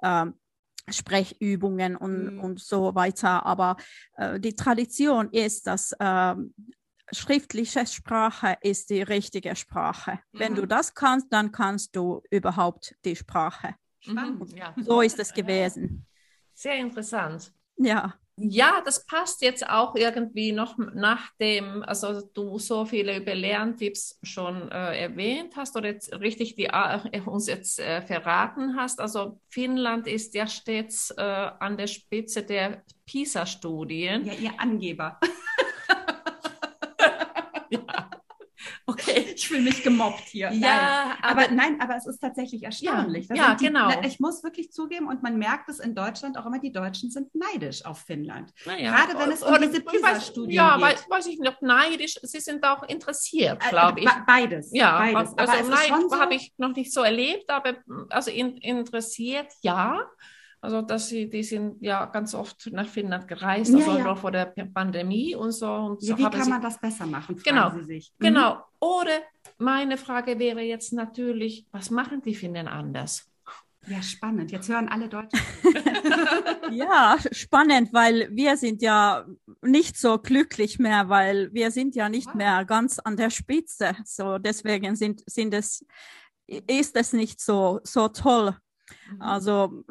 [0.03, 0.27] äh,
[0.89, 2.39] Sprechübungen und, mhm.
[2.39, 3.47] und so weiter.
[3.47, 3.77] Aber
[4.17, 6.35] äh, die Tradition ist, dass äh,
[7.11, 10.19] schriftliche Sprache ist die richtige Sprache.
[10.31, 10.39] Mhm.
[10.39, 13.75] Wenn du das kannst, dann kannst du überhaupt die Sprache.
[14.05, 14.45] Mhm.
[14.55, 14.73] Ja.
[14.77, 16.05] So ist es gewesen.
[16.53, 17.51] Sehr interessant.
[17.77, 18.13] Ja.
[18.35, 24.71] Ja, das passt jetzt auch irgendwie noch nachdem, also du so viele über Lerntipps schon
[24.71, 28.99] äh, erwähnt hast oder jetzt richtig die, äh, uns jetzt äh, verraten hast.
[28.99, 34.25] Also Finnland ist ja stets äh, an der Spitze der PISA-Studien.
[34.25, 35.19] Ja, ihr Angeber.
[38.85, 39.32] Okay.
[39.43, 40.53] Ich fühle mich gemobbt hier.
[40.53, 40.59] Ja,
[41.05, 41.17] nein.
[41.21, 43.27] Aber, aber, nein, aber es ist tatsächlich erstaunlich.
[43.27, 43.89] Ja, ja die, genau.
[44.03, 47.27] Ich muss wirklich zugeben, und man merkt es in Deutschland auch immer, die Deutschen sind
[47.35, 48.53] neidisch auf Finnland.
[48.65, 48.95] Naja.
[48.95, 51.05] Gerade wenn es um diese PISA-Studien ja, geht.
[51.09, 54.09] Ja, weiß ich noch, neidisch, sie sind auch interessiert, äh, glaube ich.
[54.25, 54.69] Beides.
[54.71, 55.37] Ja, beides.
[55.37, 57.75] also Neid so habe ich noch nicht so erlebt, aber
[58.11, 60.07] also in, interessiert, ja.
[60.61, 64.03] Also dass sie, die sind ja ganz oft nach Finnland gereist, also ja.
[64.05, 65.69] noch vor der Pandemie und so.
[65.69, 67.35] Und ja, so wie kann man das besser machen?
[67.43, 68.13] Genau, Sie sich.
[68.17, 68.25] Mhm.
[68.27, 68.63] genau.
[68.79, 69.19] Oder
[69.57, 73.29] meine Frage wäre jetzt natürlich, was machen die Finnen anders?
[73.85, 74.51] Ja, spannend.
[74.51, 75.39] Jetzt hören alle Deutschen.
[76.71, 79.25] ja, spannend, weil wir sind ja
[79.61, 82.35] nicht so glücklich mehr, weil wir sind ja nicht wow.
[82.35, 83.93] mehr ganz an der Spitze.
[84.05, 85.85] So deswegen sind, sind es,
[86.47, 88.55] ist es nicht so, so toll,
[89.09, 89.21] Mhm.
[89.21, 89.83] Also,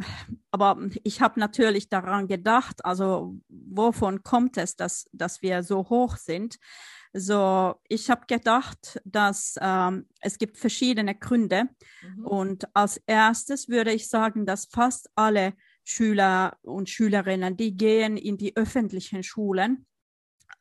[0.51, 6.17] aber ich habe natürlich daran gedacht, also wovon kommt es, dass, dass wir so hoch
[6.17, 6.59] sind?
[7.15, 11.65] So, ich habe gedacht, dass ähm, es gibt verschiedene Gründe.
[12.03, 12.27] Mhm.
[12.27, 18.39] Und als erstes würde ich sagen, dass fast alle Schüler und Schülerinnen, die gehen in
[18.39, 19.87] die öffentlichen Schulen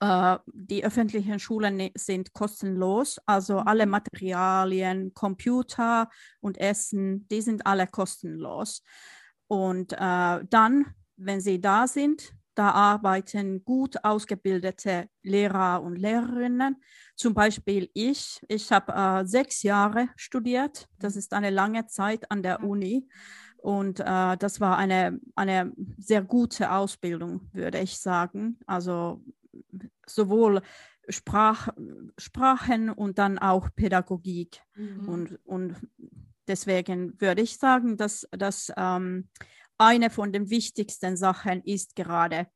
[0.01, 3.67] äh, die öffentlichen Schulen sind kostenlos, also mhm.
[3.67, 6.09] alle Materialien, Computer
[6.41, 8.83] und Essen, die sind alle kostenlos.
[9.47, 16.81] Und äh, dann, wenn sie da sind, da arbeiten gut ausgebildete Lehrer und Lehrerinnen.
[17.15, 18.41] Zum Beispiel ich.
[18.47, 20.87] Ich habe äh, sechs Jahre studiert.
[20.99, 23.07] Das ist eine lange Zeit an der Uni.
[23.57, 28.57] Und äh, das war eine, eine sehr gute Ausbildung, würde ich sagen.
[28.65, 29.23] Also
[30.05, 30.61] sowohl
[31.09, 31.69] Sprach,
[32.17, 34.61] Sprachen und dann auch Pädagogik.
[34.75, 35.09] Mhm.
[35.09, 35.75] Und, und
[36.47, 39.29] deswegen würde ich sagen, dass das ähm,
[39.82, 42.48] eine von den wichtigsten Sachen ist gerade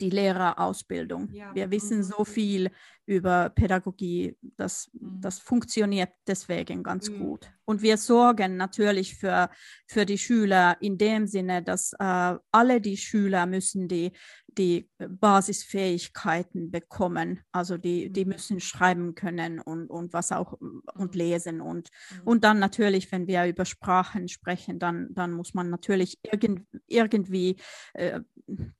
[0.00, 1.30] die Lehrerausbildung.
[1.32, 1.54] Ja.
[1.54, 2.26] Wir wissen so mhm.
[2.26, 2.70] viel
[3.06, 5.20] über Pädagogie, das, mhm.
[5.20, 7.18] das funktioniert deswegen ganz mhm.
[7.18, 7.50] gut.
[7.66, 9.50] Und wir sorgen natürlich für,
[9.86, 14.12] für die Schüler in dem Sinne, dass äh, alle die Schüler müssen die,
[14.48, 17.40] die Basisfähigkeiten bekommen.
[17.52, 18.32] Also die, die mhm.
[18.32, 20.58] müssen schreiben können und, und was auch
[20.94, 21.60] und lesen.
[21.60, 21.88] Und,
[22.24, 27.56] und dann natürlich, wenn wir über Sprachen sprechen, dann, dann muss man natürlich irgend, irgendwie
[27.94, 28.20] äh,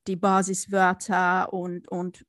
[0.07, 2.26] die Basiswörter und, und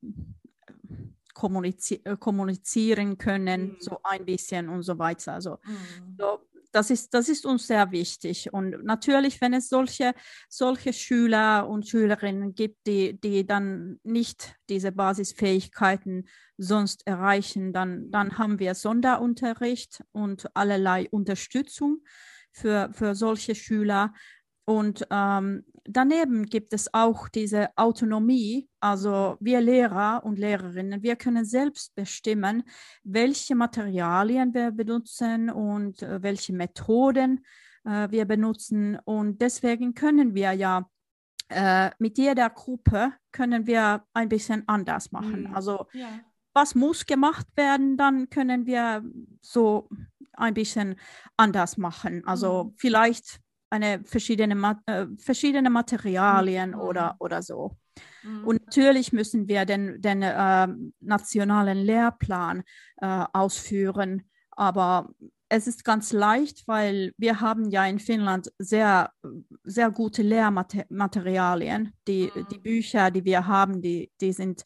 [1.34, 3.76] kommunizi äh, kommunizieren können, mhm.
[3.80, 5.34] so ein bisschen und so weiter.
[5.34, 6.16] Also mhm.
[6.18, 6.40] so,
[6.76, 8.52] das ist, das ist uns sehr wichtig.
[8.52, 10.14] Und natürlich, wenn es solche,
[10.50, 18.38] solche Schüler und Schülerinnen gibt, die, die dann nicht diese Basisfähigkeiten sonst erreichen, dann, dann
[18.38, 22.02] haben wir Sonderunterricht und allerlei Unterstützung
[22.52, 24.14] für, für solche Schüler.
[24.66, 28.68] Und ähm, daneben gibt es auch diese Autonomie.
[28.80, 32.64] Also wir Lehrer und Lehrerinnen, wir können selbst bestimmen,
[33.04, 37.46] welche Materialien wir benutzen und äh, welche Methoden
[37.86, 38.98] äh, wir benutzen.
[39.06, 40.90] Und deswegen können wir ja
[41.50, 45.50] äh, mit jeder Gruppe können wir ein bisschen anders machen.
[45.50, 45.56] Mhm.
[45.56, 46.20] Also ja.
[46.54, 49.04] was muss gemacht werden, dann können wir
[49.42, 49.90] so
[50.34, 50.96] ein bisschen
[51.38, 52.26] anders machen.
[52.26, 52.74] Also mhm.
[52.78, 56.80] vielleicht eine verschiedene, äh, verschiedene Materialien mhm.
[56.80, 57.78] oder, oder so.
[58.24, 58.44] Mhm.
[58.46, 60.68] Und natürlich müssen wir den, den äh,
[61.00, 62.64] nationalen Lehrplan
[62.98, 65.10] äh, ausführen, aber
[65.50, 69.12] es ist ganz leicht, weil wir haben ja in Finnland sehr,
[69.64, 71.94] sehr gute Lehrmaterialien.
[72.08, 72.48] Die, mhm.
[72.52, 74.64] die Bücher, die wir haben, die, die sind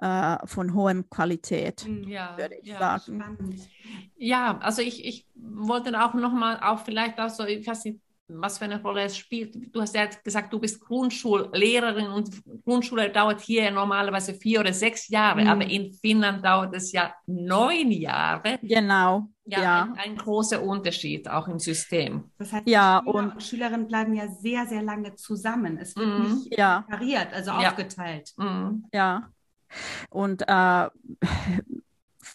[0.00, 2.04] äh, von hohem Qualität, mhm.
[2.08, 3.20] ja, würde ich ja, sagen.
[3.20, 3.68] Spannend.
[4.16, 8.58] Ja, also ich, ich wollte auch nochmal, auch vielleicht auch so, ich weiß nicht, was
[8.58, 9.74] für eine Rolle es spielt.
[9.74, 12.30] Du hast ja gesagt, du bist Grundschullehrerin und
[12.64, 15.48] Grundschule dauert hier normalerweise vier oder sechs Jahre, mhm.
[15.48, 18.58] aber in Finnland dauert es ja neun Jahre.
[18.62, 19.28] Genau.
[19.44, 19.82] Ja, ja.
[19.82, 22.30] Ein, ein, großer Unterschied auch im System.
[22.36, 25.78] Das heißt, ja, Schüler und, und Schülerinnen bleiben ja sehr, sehr lange zusammen.
[25.78, 26.34] Es wird mhm.
[26.34, 26.84] nicht ja.
[26.88, 27.70] variiert, also ja.
[27.70, 28.34] aufgeteilt.
[28.36, 28.84] Mhm.
[28.92, 29.30] Ja.
[30.10, 30.88] Und äh,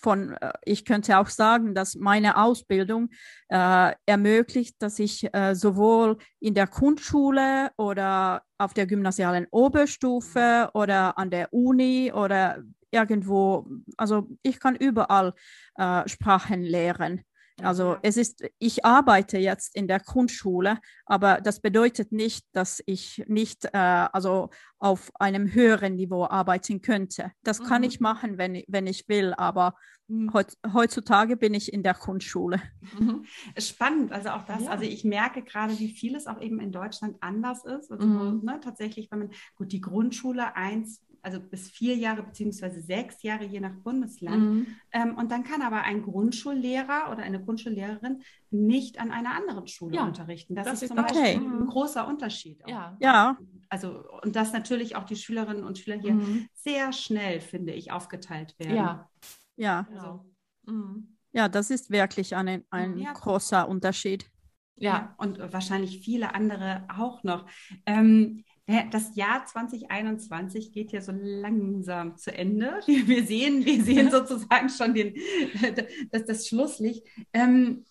[0.03, 3.09] von, äh, ich könnte auch sagen, dass meine Ausbildung
[3.49, 11.17] äh, ermöglicht, dass ich äh, sowohl in der Grundschule oder auf der gymnasialen Oberstufe oder
[11.17, 12.61] an der Uni oder
[12.91, 15.33] irgendwo, also ich kann überall
[15.75, 17.23] äh, Sprachen lehren.
[17.61, 23.23] Also es ist, ich arbeite jetzt in der Grundschule, aber das bedeutet nicht, dass ich
[23.27, 27.31] nicht äh, also auf einem höheren Niveau arbeiten könnte.
[27.43, 27.65] Das mhm.
[27.65, 29.75] kann ich machen, wenn, wenn ich will, aber
[30.07, 30.33] mhm.
[30.33, 32.61] heut, heutzutage bin ich in der Grundschule.
[32.99, 33.25] Mhm.
[33.57, 34.71] Spannend, also auch das, ja.
[34.71, 37.91] also ich merke gerade, wie viel es auch eben in Deutschland anders ist.
[37.91, 38.41] Also, mhm.
[38.43, 43.45] ne, tatsächlich, wenn man, gut, die Grundschule eins also bis vier Jahre beziehungsweise sechs Jahre
[43.45, 44.43] je nach Bundesland.
[44.43, 44.67] Mhm.
[44.91, 49.95] Ähm, und dann kann aber ein Grundschullehrer oder eine Grundschullehrerin nicht an einer anderen Schule
[49.95, 50.53] ja, unterrichten.
[50.53, 51.13] Das, das ist, ist zum okay.
[51.13, 52.61] Beispiel ein großer Unterschied.
[52.67, 52.97] Ja.
[52.99, 53.37] ja.
[53.69, 56.49] Also und dass natürlich auch die Schülerinnen und Schüler hier mhm.
[56.53, 58.75] sehr schnell, finde ich, aufgeteilt werden.
[58.75, 59.09] Ja.
[59.55, 59.87] Ja.
[59.93, 60.25] Also,
[60.65, 61.17] mhm.
[61.31, 63.13] ja, das ist wirklich ein, ein ja.
[63.13, 64.29] großer Unterschied.
[64.75, 64.91] Ja.
[64.91, 65.15] ja.
[65.17, 67.45] und wahrscheinlich viele andere auch noch.
[67.85, 72.79] Ähm, das Jahr 2021 geht ja so langsam zu Ende.
[72.87, 75.15] Wir sehen, wir sehen sozusagen schon den,
[76.11, 77.05] das, das Schlusslicht.
[77.33, 77.85] Ähm,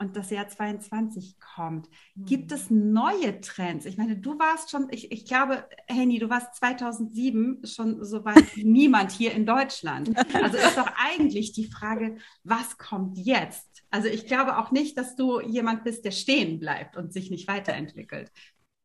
[0.00, 1.88] und das Jahr 22 kommt.
[2.14, 3.84] Gibt es neue Trends?
[3.84, 8.56] Ich meine, du warst schon, ich, ich glaube, Henny, du warst 2007 schon so weit
[8.56, 10.10] wie niemand hier in Deutschland.
[10.34, 13.66] Also ist doch eigentlich die Frage, was kommt jetzt?
[13.90, 17.48] Also ich glaube auch nicht, dass du jemand bist, der stehen bleibt und sich nicht
[17.48, 18.30] weiterentwickelt.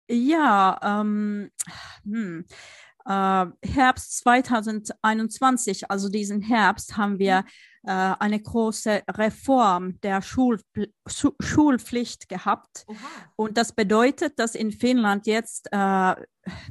[0.07, 1.51] Ja, ähm,
[2.03, 2.45] hm.
[3.05, 7.41] äh, Herbst 2021, also diesen Herbst, haben wir
[7.83, 7.89] mhm.
[7.89, 10.61] äh, eine große Reform der Schul
[11.39, 12.85] Schulpflicht gehabt.
[12.87, 12.97] Oha.
[13.35, 16.15] Und das bedeutet, dass in Finnland jetzt äh,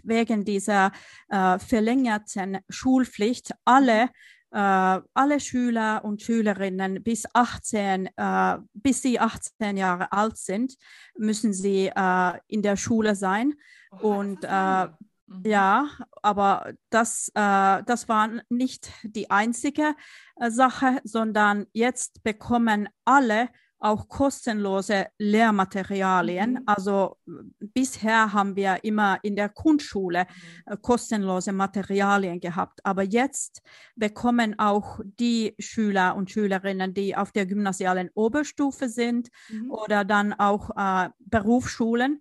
[0.02, 0.92] wegen dieser
[1.28, 4.10] äh, verlängerten Schulpflicht alle mhm
[4.58, 10.74] alle Schüler und Schülerinnen bis 18, äh, bis sie 18 Jahre alt sind,
[11.16, 13.54] müssen sie äh, in der Schule sein.
[13.90, 15.42] Oh, und äh, mhm.
[15.44, 15.88] ja,
[16.22, 19.94] aber das, äh, das war nicht die einzige
[20.36, 23.48] äh, Sache, sondern jetzt bekommen alle
[23.82, 26.52] auch kostenlose Lehrmaterialien.
[26.52, 26.62] Mhm.
[26.66, 27.16] Also
[27.58, 30.72] bisher haben wir immer in der Grundschule mhm.
[30.72, 33.62] Äh, kostenlose Materialien gehabt, aber jetzt
[33.96, 39.70] bekommen auch die Schüler und Schülerinnen, die auf der gymnasialen Oberstufe sind mhm.
[39.70, 42.20] oder dann auch äh, Berufsschulen,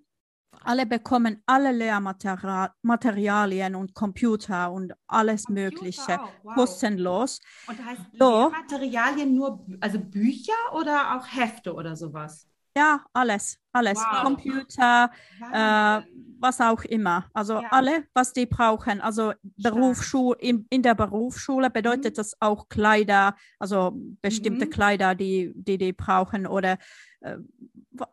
[0.64, 6.56] alle bekommen alle Lehrmaterialien und Computer und alles Computer Mögliche wow.
[6.56, 7.40] kostenlos.
[7.68, 8.50] Und heißt so.
[8.50, 12.48] Lehrmaterialien nur, also Bücher oder auch Hefte oder sowas?
[12.76, 14.00] Ja, alles, alles.
[14.00, 14.24] Wow.
[14.24, 15.12] Computer,
[15.54, 16.02] äh,
[16.40, 17.30] was auch immer.
[17.34, 17.68] Also ja.
[17.70, 19.02] alle, was die brauchen.
[19.02, 22.18] Also Berufsschule, in, in der Berufsschule bedeutet mhm.
[22.18, 24.70] das auch Kleider, also bestimmte mhm.
[24.70, 26.78] Kleider, die, die die brauchen oder
[27.22, 27.38] äh,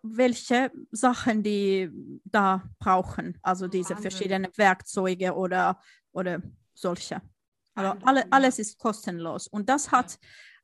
[0.02, 1.90] welche Sachen die
[2.24, 4.10] da brauchen, also diese Wahnsinn.
[4.10, 5.80] verschiedenen Werkzeuge oder,
[6.12, 6.42] oder
[6.74, 7.22] solche.
[7.74, 10.18] Also alle, alles ist kostenlos und das hat,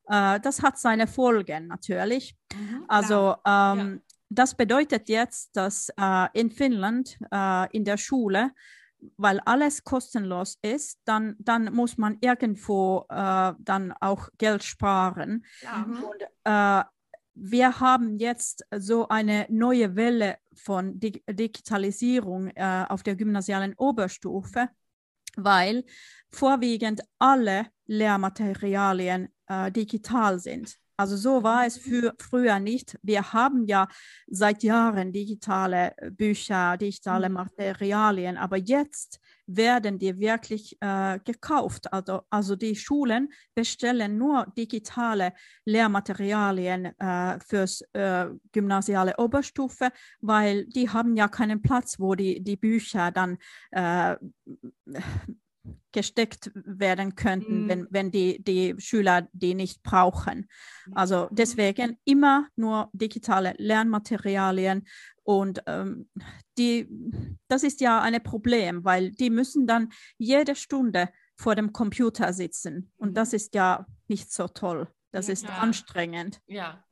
[0.08, 2.36] äh, das hat seine Folgen natürlich.
[2.52, 4.14] Mhm, also ähm, ja.
[4.30, 8.50] das bedeutet jetzt, dass äh, in Finnland äh, in der Schule
[9.16, 15.44] weil alles kostenlos ist, dann, dann muss man irgendwo äh, dann auch Geld sparen.
[15.62, 15.84] Ja.
[15.84, 16.84] Und äh,
[17.34, 24.68] wir haben jetzt so eine neue Welle von Dig Digitalisierung äh, auf der gymnasialen Oberstufe,
[25.36, 25.84] weil
[26.30, 30.78] vorwiegend alle Lehrmaterialien äh, digital sind.
[30.96, 32.96] Also so war es für, früher nicht.
[33.02, 33.88] Wir haben ja
[34.28, 37.34] seit Jahren digitale Bücher, digitale mhm.
[37.34, 41.92] Materialien, aber jetzt werden die wirklich äh, gekauft.
[41.92, 45.32] Also, also die Schulen bestellen nur digitale
[45.64, 52.56] Lehrmaterialien äh, fürs äh, gymnasiale Oberstufe, weil die haben ja keinen Platz, wo die, die
[52.56, 53.36] Bücher dann
[53.72, 54.16] äh,
[55.92, 57.68] gesteckt werden könnten, mhm.
[57.68, 60.48] wenn, wenn die, die Schüler die nicht brauchen.
[60.92, 64.86] Also deswegen immer nur digitale Lernmaterialien
[65.22, 66.08] und ähm,
[66.58, 66.88] die,
[67.48, 72.92] das ist ja ein Problem, weil die müssen dann jede Stunde vor dem Computer sitzen
[72.96, 73.36] und das mhm.
[73.36, 74.88] ist ja nicht so toll.
[75.12, 76.40] Das ja, ist anstrengend.
[76.46, 76.84] Ja.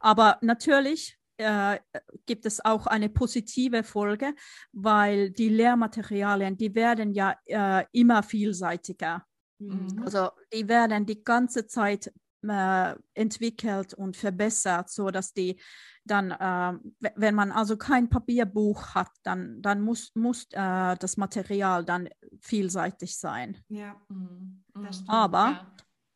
[0.00, 1.78] Aber natürlich äh,
[2.26, 4.34] gibt es auch eine positive Folge,
[4.72, 9.24] weil die Lehrmaterialien, die werden ja äh, immer vielseitiger.
[9.58, 10.02] Mhm.
[10.04, 15.60] Also die werden die ganze Zeit äh, entwickelt und verbessert, so dass die
[16.04, 16.78] dann, äh,
[17.16, 22.08] wenn man also kein Papierbuch hat, dann, dann muss, muss äh, das Material dann
[22.40, 23.56] vielseitig sein.
[23.68, 24.64] Ja, mhm.
[25.06, 25.66] aber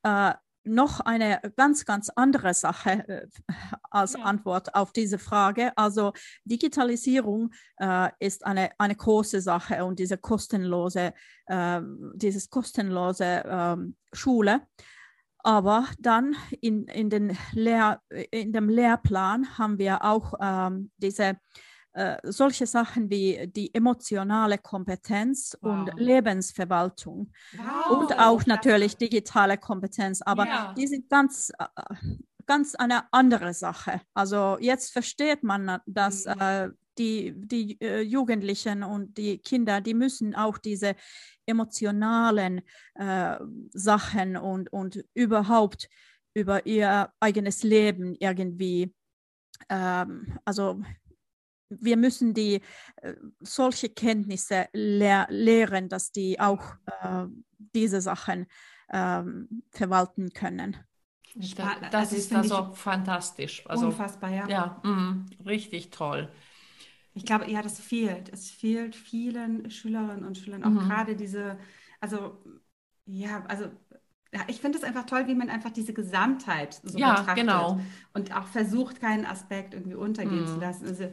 [0.04, 0.40] ja.
[0.64, 3.26] Noch eine ganz, ganz andere Sache äh,
[3.90, 4.20] als ja.
[4.20, 5.72] Antwort auf diese Frage.
[5.76, 6.12] Also
[6.44, 11.14] Digitalisierung äh, ist eine, eine große Sache und diese kostenlose,
[11.46, 11.80] äh,
[12.14, 14.62] dieses kostenlose ähm, Schule.
[15.44, 21.36] Aber dann in, in, den Lehr in dem Lehrplan haben wir auch ähm, diese
[21.94, 25.72] äh, solche Sachen wie die emotionale Kompetenz wow.
[25.72, 27.98] und Lebensverwaltung wow.
[27.98, 30.74] und auch natürlich digitale Kompetenz, aber ja.
[30.76, 31.66] die sind ganz, äh,
[32.46, 34.00] ganz eine andere Sache.
[34.14, 36.40] Also jetzt versteht man, dass mhm.
[36.40, 40.94] äh, die, die äh, Jugendlichen und die Kinder, die müssen auch diese
[41.46, 42.62] emotionalen
[42.94, 43.36] äh,
[43.72, 45.88] Sachen und, und überhaupt
[46.34, 48.94] über ihr eigenes Leben irgendwie
[49.68, 50.80] ähm, also
[51.80, 52.60] wir müssen die
[52.96, 56.62] äh, solche Kenntnisse lehr lehren, dass die auch
[57.02, 57.26] äh,
[57.58, 58.46] diese Sachen
[58.92, 60.76] ähm, verwalten können.
[61.34, 63.64] Das, das also ist also fantastisch.
[63.66, 64.48] Also, unfassbar, ja.
[64.48, 66.30] Ja, mh, richtig toll.
[67.14, 68.30] Ich glaube, ja, das fehlt.
[68.32, 70.88] Es fehlt vielen Schülerinnen und Schülern auch mhm.
[70.88, 71.58] gerade diese,
[72.00, 72.42] also
[73.06, 73.66] ja, also
[74.34, 77.80] ja, ich finde es einfach toll, wie man einfach diese Gesamtheit so ja, betrachtet genau.
[78.14, 80.46] und auch versucht, keinen Aspekt irgendwie untergehen mhm.
[80.46, 80.86] zu lassen.
[80.86, 81.12] Also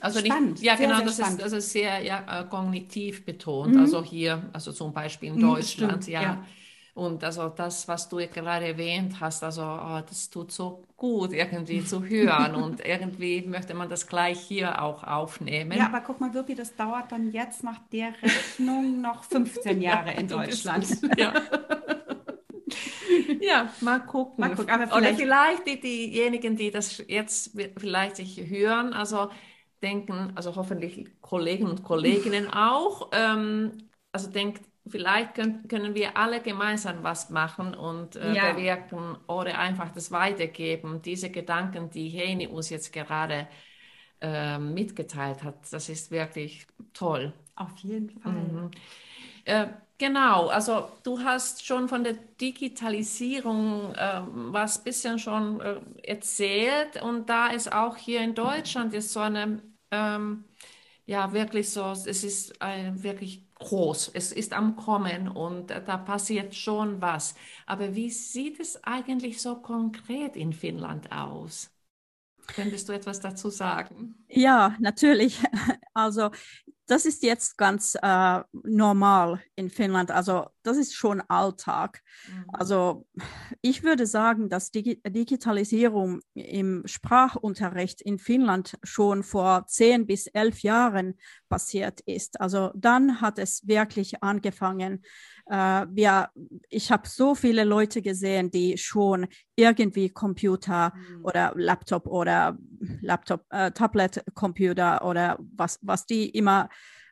[0.00, 3.24] also spannend, nicht, ja sehr, genau, sehr das, ist, das ist sehr ja, äh, kognitiv
[3.24, 3.74] betont.
[3.74, 3.80] Mhm.
[3.80, 6.22] Also hier, also zum Beispiel in mhm, Deutschland, ja.
[6.22, 6.44] ja.
[6.94, 11.84] Und also das, was du gerade erwähnt hast, also oh, das tut so gut irgendwie
[11.84, 15.78] zu hören und irgendwie möchte man das gleich hier auch aufnehmen.
[15.78, 20.12] Ja, aber guck mal, Wirpi, das dauert dann jetzt nach der Rechnung noch 15 Jahre
[20.12, 20.86] in Deutschland.
[21.16, 21.32] ja.
[23.40, 24.34] ja, mal gucken.
[24.38, 29.30] Mal gucken vielleicht Oder vielleicht die, diejenigen, die das jetzt vielleicht sich hören, also
[29.82, 33.72] denken, also hoffentlich Kollegen und Kolleginnen auch, ähm,
[34.12, 38.52] also denkt, vielleicht können, können wir alle gemeinsam was machen und äh, ja.
[38.52, 41.02] bewirken oder einfach das weitergeben.
[41.02, 43.46] Diese Gedanken, die Heni uns jetzt gerade
[44.20, 47.32] äh, mitgeteilt hat, das ist wirklich toll.
[47.56, 48.32] Auf jeden Fall.
[48.32, 48.70] Mhm.
[49.44, 49.66] Äh,
[49.98, 57.28] genau, also du hast schon von der Digitalisierung äh, was bisschen schon äh, erzählt und
[57.28, 60.44] da ist auch hier in Deutschland ist so eine ähm,
[61.06, 66.54] ja wirklich so, es ist ein, wirklich groß, es ist am Kommen und da passiert
[66.54, 67.34] schon was.
[67.66, 71.70] Aber wie sieht es eigentlich so konkret in Finnland aus?
[72.52, 74.16] Könntest du etwas dazu sagen?
[74.28, 75.38] Ja, natürlich.
[75.92, 76.30] Also
[76.86, 80.10] das ist jetzt ganz äh, normal in Finnland.
[80.10, 82.02] Also das ist schon Alltag.
[82.28, 82.44] Mhm.
[82.52, 83.06] Also
[83.62, 90.60] ich würde sagen, dass die Digitalisierung im Sprachunterricht in Finnland schon vor zehn bis elf
[90.62, 91.14] Jahren
[91.48, 92.40] passiert ist.
[92.40, 95.02] Also dann hat es wirklich angefangen.
[95.46, 96.30] Äh, wir,
[96.68, 101.24] ich habe so viele Leute gesehen, die schon irgendwie Computer mhm.
[101.24, 102.58] oder Laptop oder
[103.00, 106.68] Laptop, äh, Tablet, Computer oder was, was die immer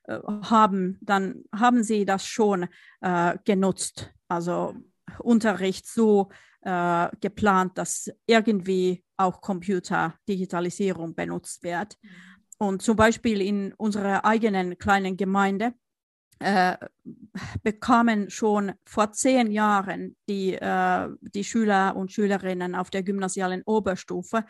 [0.08, 2.66] haben, dann haben sie das schon
[3.00, 4.12] äh, genutzt.
[4.28, 4.74] Also
[5.18, 6.30] Unterricht so
[6.62, 11.98] äh, geplant, dass irgendwie auch Computer-Digitalisierung benutzt wird.
[12.58, 15.74] Und zum Beispiel in unserer eigenen kleinen Gemeinde
[16.40, 16.76] äh,
[17.62, 24.44] bekamen schon vor zehn Jahren die, äh, die Schüler und Schülerinnen auf der gymnasialen Oberstufe,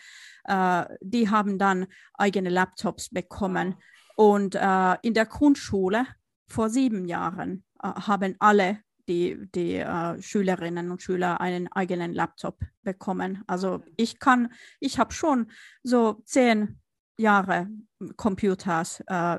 [0.44, 3.76] äh, die haben dann eigene Laptops bekommen.
[4.18, 6.04] Und äh, in der Grundschule
[6.48, 12.58] vor sieben Jahren äh, haben alle die, die äh, Schülerinnen und Schüler einen eigenen Laptop
[12.82, 13.44] bekommen.
[13.46, 15.52] Also ich kann, ich habe schon
[15.84, 16.80] so zehn
[17.16, 17.68] Jahre
[18.16, 19.38] Computers äh,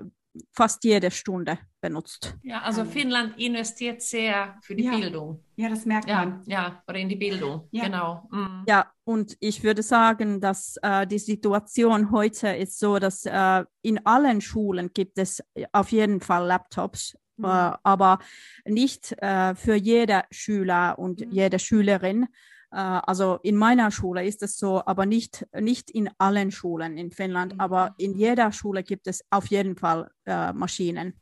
[0.54, 2.36] fast jede Stunde benutzt.
[2.44, 4.98] Ja, also Finnland investiert sehr für die ja.
[4.98, 5.44] Bildung.
[5.56, 6.44] Ja, das merkt Ja, man.
[6.46, 7.86] ja, oder in die Bildung, Ja.
[7.86, 8.28] genau.
[8.32, 8.64] Mhm.
[8.68, 14.06] Ja, und ich würde sagen, dass äh, die Situation heute ist so, dass äh, in
[14.06, 17.46] allen Schulen gibt es auf jeden Fall Laptops, Mhm.
[17.46, 18.20] äh, aber
[18.66, 21.32] nicht äh, für jede Schüler und Mhm.
[21.32, 22.24] jede Schülerin.
[22.72, 27.12] Äh, also in meiner Schule ist es so, aber nicht, nicht in allen Schulen in
[27.12, 27.60] Finnland, Mhm.
[27.62, 31.14] aber in jeder Schule gibt es auf jeden Fall äh, Maschinen.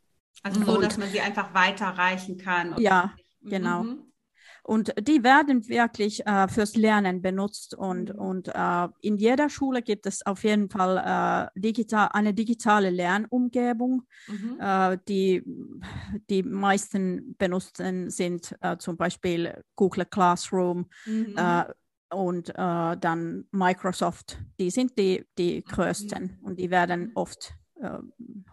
[0.47, 2.75] Also so, Und- dass man sie einfach weiterreichen kann.
[2.79, 3.83] Ja, genau.
[3.83, 4.03] Mhm.
[4.63, 8.19] Und die werden wirklich äh, fürs Lernen benutzt und, Mhm.
[8.19, 10.97] und äh, in jeder Schule gibt es auf jeden Fall
[11.55, 14.03] äh, digital, eine digitale Lernumgebung.
[14.27, 14.57] Mhm.
[14.59, 15.41] Äh, die,
[16.29, 21.35] die meisten benutzen sind äh, zum Beispiel Google Classroom Mhm.
[21.37, 21.65] äh,
[22.09, 24.37] und dann Microsoft.
[24.61, 27.66] Die sind die, die größten und die werden oft äh,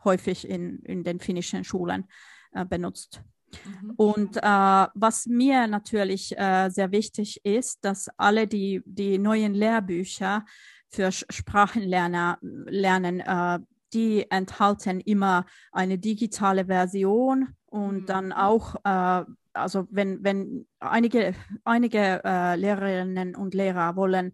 [0.05, 2.05] häufig in, in den finnischen Schulen
[2.53, 3.23] äh, benutzt.
[3.65, 3.93] Mhm.
[3.97, 10.45] Und äh, was mir natürlich äh, sehr wichtig ist, dass alle die, die neuen Lehrbücher
[10.89, 13.59] für Sprachenlerner lernen, äh,
[13.93, 18.07] die enthalten immer eine digitale Version und Mhm.
[18.07, 24.33] dann auch, äh, also wenn, wenn einige, einige äh, Lehrerinnen und Lehrer wollen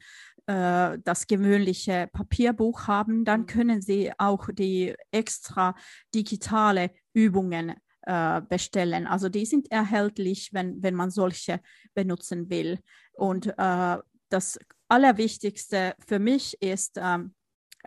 [0.51, 3.46] äh, das gewöhnliche Papierbuch haben, dann Mhm.
[3.46, 5.76] können sie auch die extra
[6.12, 9.07] digitale Übungen äh, bestellen.
[9.07, 11.61] Also die sind erhältlich, wenn, wenn man solche
[11.94, 12.80] benutzen will.
[13.12, 13.98] Und äh,
[14.28, 17.39] das Allerwichtigste für mich ist ähm, äh,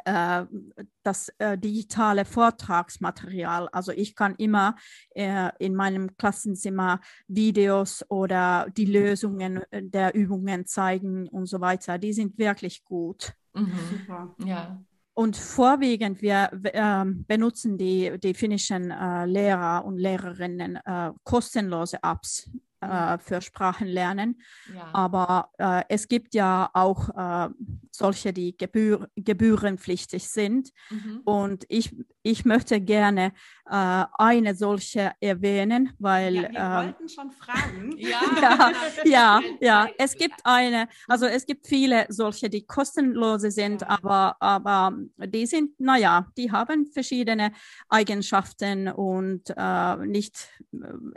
[0.06, 3.70] das äh, digitale Vortragsmaterial.
[3.72, 4.76] Also ich kann immer
[5.12, 11.98] äh, in meinem Klassenzimmer Videos oder die Lösungen äh, der Übungen zeigen und so weiter.
[11.98, 13.34] Die sind wirklich gut.
[13.54, 13.80] Mhm.
[13.90, 14.36] Super.
[14.46, 14.84] Ja.
[15.16, 22.50] Und vorwiegend wir ähm, benutzen die, die finnischen äh, Lehrer und Lehrerinnen äh, kostenlose Apps
[22.84, 24.42] äh, für Sprachenlernen.
[24.74, 24.90] ja.
[24.94, 27.50] Aber äh, es gibt ja auch äh,
[27.92, 30.70] solche, die gebühr gebührenpflichtig sind.
[30.90, 31.22] Mhm.
[31.26, 33.34] Und ich, ich möchte gerne
[33.70, 37.96] äh, eine solche erwähnen, weil Ja, wir ähm, wollten schon fragen.
[37.98, 38.22] Ja,
[39.06, 43.90] ja, ja, ja, es gibt eine, also es gibt viele solche, die kostenlose sind, Ja.
[43.90, 47.52] aber, aber die sind, naja, die haben verschiedene
[47.90, 50.50] Eigenschaften und äh, nicht,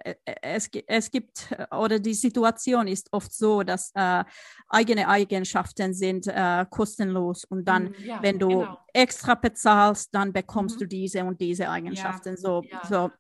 [0.05, 4.25] äh, es, es gibt, äh, oder die Situation ist oft so, dass äh,
[4.69, 7.95] eigene Eigenschaften sind äh, kostenlos und dann, Mhm.
[8.05, 8.79] Ja, wenn du genau.
[8.93, 10.81] extra bezahlst, dann bekommst Mhm.
[10.81, 12.37] du diese und diese Eigenschaften.
[12.37, 12.81] So, Ja.
[12.83, 13.11] so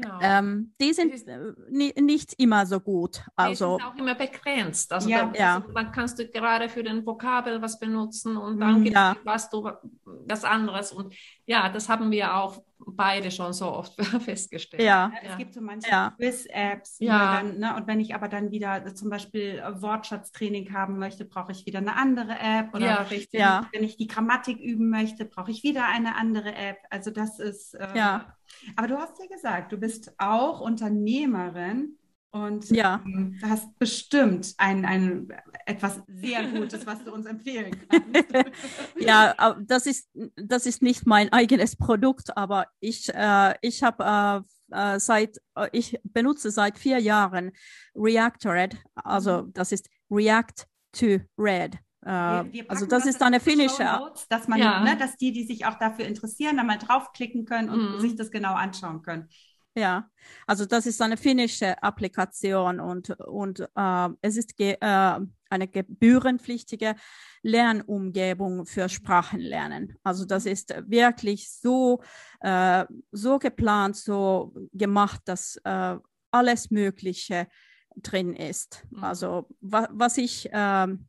[0.00, 0.18] Genau.
[0.22, 1.38] ähm, die sind ist- äh,
[1.70, 3.22] ni nicht immer so gut.
[3.36, 4.92] Also, es ist auch immer begrenzt.
[4.92, 5.26] Also Ja.
[5.26, 5.54] da, Ja.
[5.56, 9.16] Also dann kannst du gerade für den Vokabel was benutzen und dann Mm, gibt ja.
[9.24, 9.70] was du
[10.04, 10.92] was anderes.
[10.92, 11.14] Und
[11.46, 13.94] ja, das haben wir auch beide schon so oft
[14.28, 14.82] festgestellt.
[14.82, 15.36] ja, Es Ja.
[15.36, 16.10] gibt so manche Ja.
[16.18, 17.36] Quiz-Apps, die Ja.
[17.36, 21.64] dann, ne, und wenn ich aber dann wieder zum Beispiel Wortschatztraining haben möchte, brauche ich
[21.66, 22.74] wieder eine andere App.
[22.74, 23.40] Oder Ja, richtig.
[23.40, 23.68] Ja.
[23.72, 26.78] wenn ich die Grammatik üben möchte, brauche ich wieder eine andere App.
[26.90, 28.34] Also das ist, äh, Ja.
[28.76, 31.98] Aber du hast ja gesagt, du bist auch Unternehmerin
[32.30, 33.00] und Ja.
[33.04, 35.28] ähm, du hast bestimmt ein, ein,
[35.66, 38.24] etwas sehr Gutes, was du uns empfehlen kannst.
[38.98, 44.94] ja, das ist, das ist nicht mein eigenes Produkt, aber ich, äh, ich habe äh,
[44.94, 47.52] äh, seit, äh, ich benutze seit vier Jahren
[47.94, 51.78] Reactored, also das ist React to Red.
[52.04, 54.80] Äh, Wir- wir also packen das ist eine finnische, Shownotes, dass man, Ja.
[54.82, 58.00] ne, dass die, die sich auch dafür interessieren, da mal draufklicken können und Mhm.
[58.00, 59.28] sich das genau anschauen können.
[59.76, 60.08] Ja,
[60.46, 66.94] also das ist eine finnische Applikation und, und äh, es ist ge äh, eine gebührenpflichtige
[67.42, 69.96] Lernumgebung für Sprachenlernen.
[70.02, 72.02] Also das ist wirklich so,
[72.40, 75.96] äh, so geplant, so gemacht, dass äh,
[76.30, 77.48] alles Mögliche
[77.96, 78.84] drin ist.
[78.90, 79.04] Mhm.
[79.04, 81.06] Also wa was ich ähm,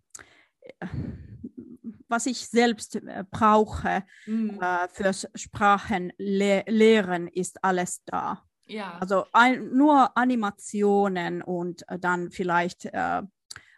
[2.08, 4.60] was ich selbst äh, brauche Mhm.
[4.62, 8.44] äh, fürs Sprachenlehren ist alles da.
[8.68, 8.98] Ja.
[9.00, 13.22] Also ein, nur Animationen und äh, dann vielleicht äh,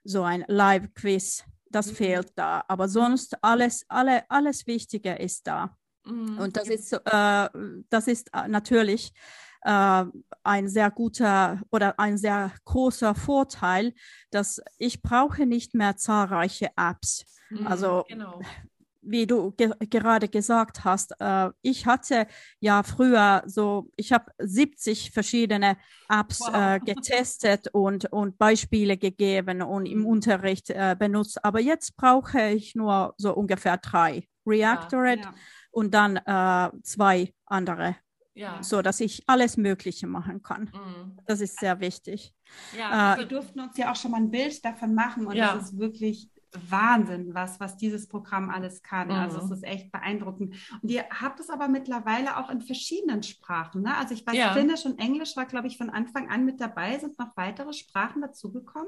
[0.04, 1.96] so ein Live-Quiz, das Mhm.
[1.96, 2.64] fehlt da.
[2.68, 5.76] Aber sonst alles, alle, alles Wichtige ist da.
[6.06, 6.38] Mhm.
[6.38, 7.50] Und das ist, äh,
[7.90, 9.12] das ist äh, natürlich
[9.64, 10.06] äh,
[10.44, 13.94] ein sehr guter oder ein sehr großer Vorteil,
[14.32, 17.26] dass ich brauche nicht mehr zahlreiche Apps.
[17.50, 18.42] Mhm, Also genau.
[19.02, 22.28] wie du ge gerade gesagt hast, äh, ich hatte
[22.60, 25.78] ja früher so, ich habe 70 verschiedene
[26.10, 26.56] Apps Wow.
[26.56, 30.06] äh, getestet und, und Beispiele gegeben und im Mhm.
[30.06, 31.44] Unterricht äh, benutzt.
[31.46, 34.28] Aber jetzt brauche ich nur so ungefähr drei.
[34.46, 35.34] Reactorate Ja.
[35.72, 37.96] und dann äh, zwei andere,
[38.38, 38.62] Ja.
[38.64, 40.72] so dass ich alles Mögliche machen kann.
[40.74, 41.20] Mhm.
[41.26, 42.34] Das ist sehr wichtig.
[42.78, 45.56] Ja, Äh, Wir durften uns ja auch schon mal ein Bild davon machen und Ja.
[45.56, 46.30] das ist wirklich
[46.70, 49.08] Wahnsinn, was, was dieses Programm alles kann.
[49.08, 49.14] Mhm.
[49.16, 50.56] Also es ist echt beeindruckend.
[50.82, 53.82] Und ihr habt es aber mittlerweile auch in verschiedenen Sprachen.
[53.84, 53.96] Ne?
[53.98, 54.54] Also ich weiß, Ja.
[54.54, 56.98] Finnisch und Englisch war, glaube ich, von Anfang an mit dabei.
[57.00, 58.88] Sind noch weitere Sprachen dazugekommen?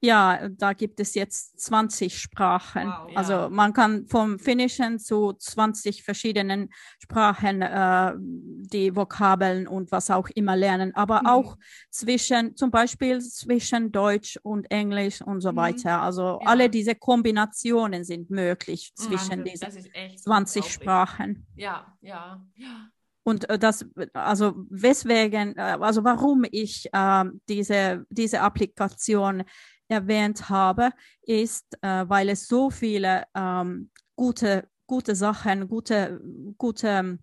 [0.00, 2.86] Ja, da gibt es jetzt 20 Sprachen.
[2.86, 3.16] Wow.
[3.16, 3.48] Also Ja.
[3.48, 6.70] man kann vom Finnischen zu 20 verschiedenen
[7.00, 11.26] Sprachen äh, die Vokabeln und was auch immer lernen, aber Mhm.
[11.26, 11.56] auch
[11.90, 15.56] zwischen, zum Beispiel zwischen Deutsch und Englisch und so Mhm.
[15.56, 16.00] weiter.
[16.00, 16.38] Also Ja.
[16.44, 20.74] alle diese Kombinationen sind möglich zwischen Wahnsinn, diesen das ist echt 20 unglaublich.
[20.74, 21.46] Sprachen.
[21.56, 22.88] Ja, ja, ja.
[23.24, 23.84] Und äh, das,
[24.14, 29.42] also weswegen, äh, also warum ich ähm, diese, diese Applikation
[29.88, 30.90] erwähnt habe,
[31.22, 36.20] ist, äh, weil es so viele ähm, gute, gute Sachen, gute,
[36.58, 37.18] gute ähm,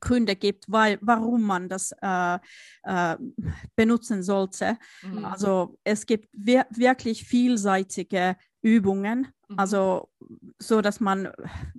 [0.00, 2.38] Gründe gibt, weil, warum man das äh,
[2.84, 3.16] äh,
[3.76, 4.78] benutzen sollte.
[5.02, 5.24] Mhm.
[5.24, 9.58] Also es gibt wir wirklich vielseitige Übungen, Mhm.
[9.58, 10.08] also
[10.58, 11.28] so, dass man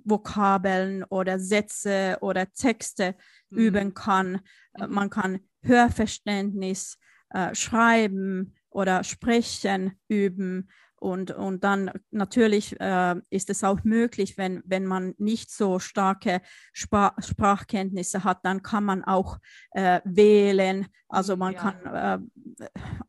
[0.04, 3.16] Vokabeln oder Sätze oder Texte
[3.50, 3.58] Mhm.
[3.58, 4.40] üben kann.
[4.74, 4.94] Äh, Mhm.
[4.94, 6.98] Man kann Hörverständnis,
[7.30, 10.68] äh, Schreiben oder Sprechen üben.
[10.98, 16.40] Und, und dann natürlich äh, ist es auch möglich, wenn, wenn man nicht so starke
[16.72, 19.38] Spra Sprachkenntnisse hat, dann kann man auch
[19.72, 20.86] äh, wählen.
[21.08, 21.60] Also man Ja.
[21.60, 22.28] kann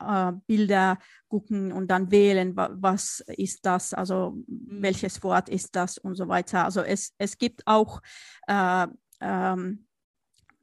[0.02, 1.00] äh, äh, Bilder
[1.30, 6.28] gucken und dann wählen, wa was ist das, also welches Wort ist das und so
[6.28, 6.66] weiter.
[6.66, 8.02] Also es, es gibt auch
[8.48, 8.88] äh,
[9.22, 9.87] ähm,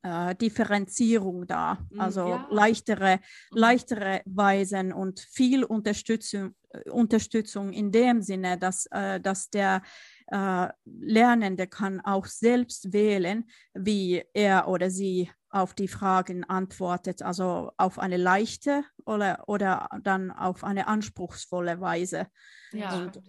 [0.04, 2.46] äh, Differenzierung da, Mhm, also ja.
[2.50, 3.16] leichtere,
[3.50, 3.58] Mhm.
[3.58, 6.54] leichtere Weisen und viel Unterstützung,
[6.90, 9.82] Unterstützung in dem Sinne, dass, äh, dass der
[10.26, 13.44] äh, Lernende kann auch selbst wählen,
[13.74, 20.30] wie er oder sie auf die Fragen antwortet, also auf eine leichte oder, oder dann
[20.32, 22.26] auf eine anspruchsvolle Weise.
[22.72, 23.04] Ja.
[23.04, 23.20] Und,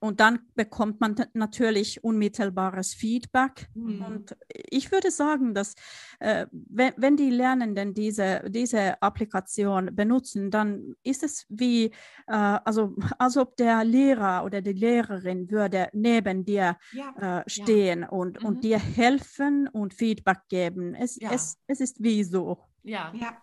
[0.00, 3.68] und dann bekommt man natürlich unmittelbares Feedback.
[3.74, 4.02] Mhm.
[4.02, 4.36] Und
[4.70, 5.74] ich würde sagen, dass
[6.20, 11.86] äh, wenn, wenn die Lernenden diese, diese Applikation benutzen, dann ist es wie,
[12.26, 12.32] äh,
[12.64, 17.14] also als ob der Lehrer oder die Lehrerin würde neben dir Ja.
[17.40, 18.46] äh, stehen und, Mhm.
[18.46, 20.94] und dir helfen und Feedback geben.
[20.94, 21.30] Es, Ja.
[21.30, 22.69] es, es ist wie so.
[22.82, 23.12] Ja.
[23.14, 23.36] Ja.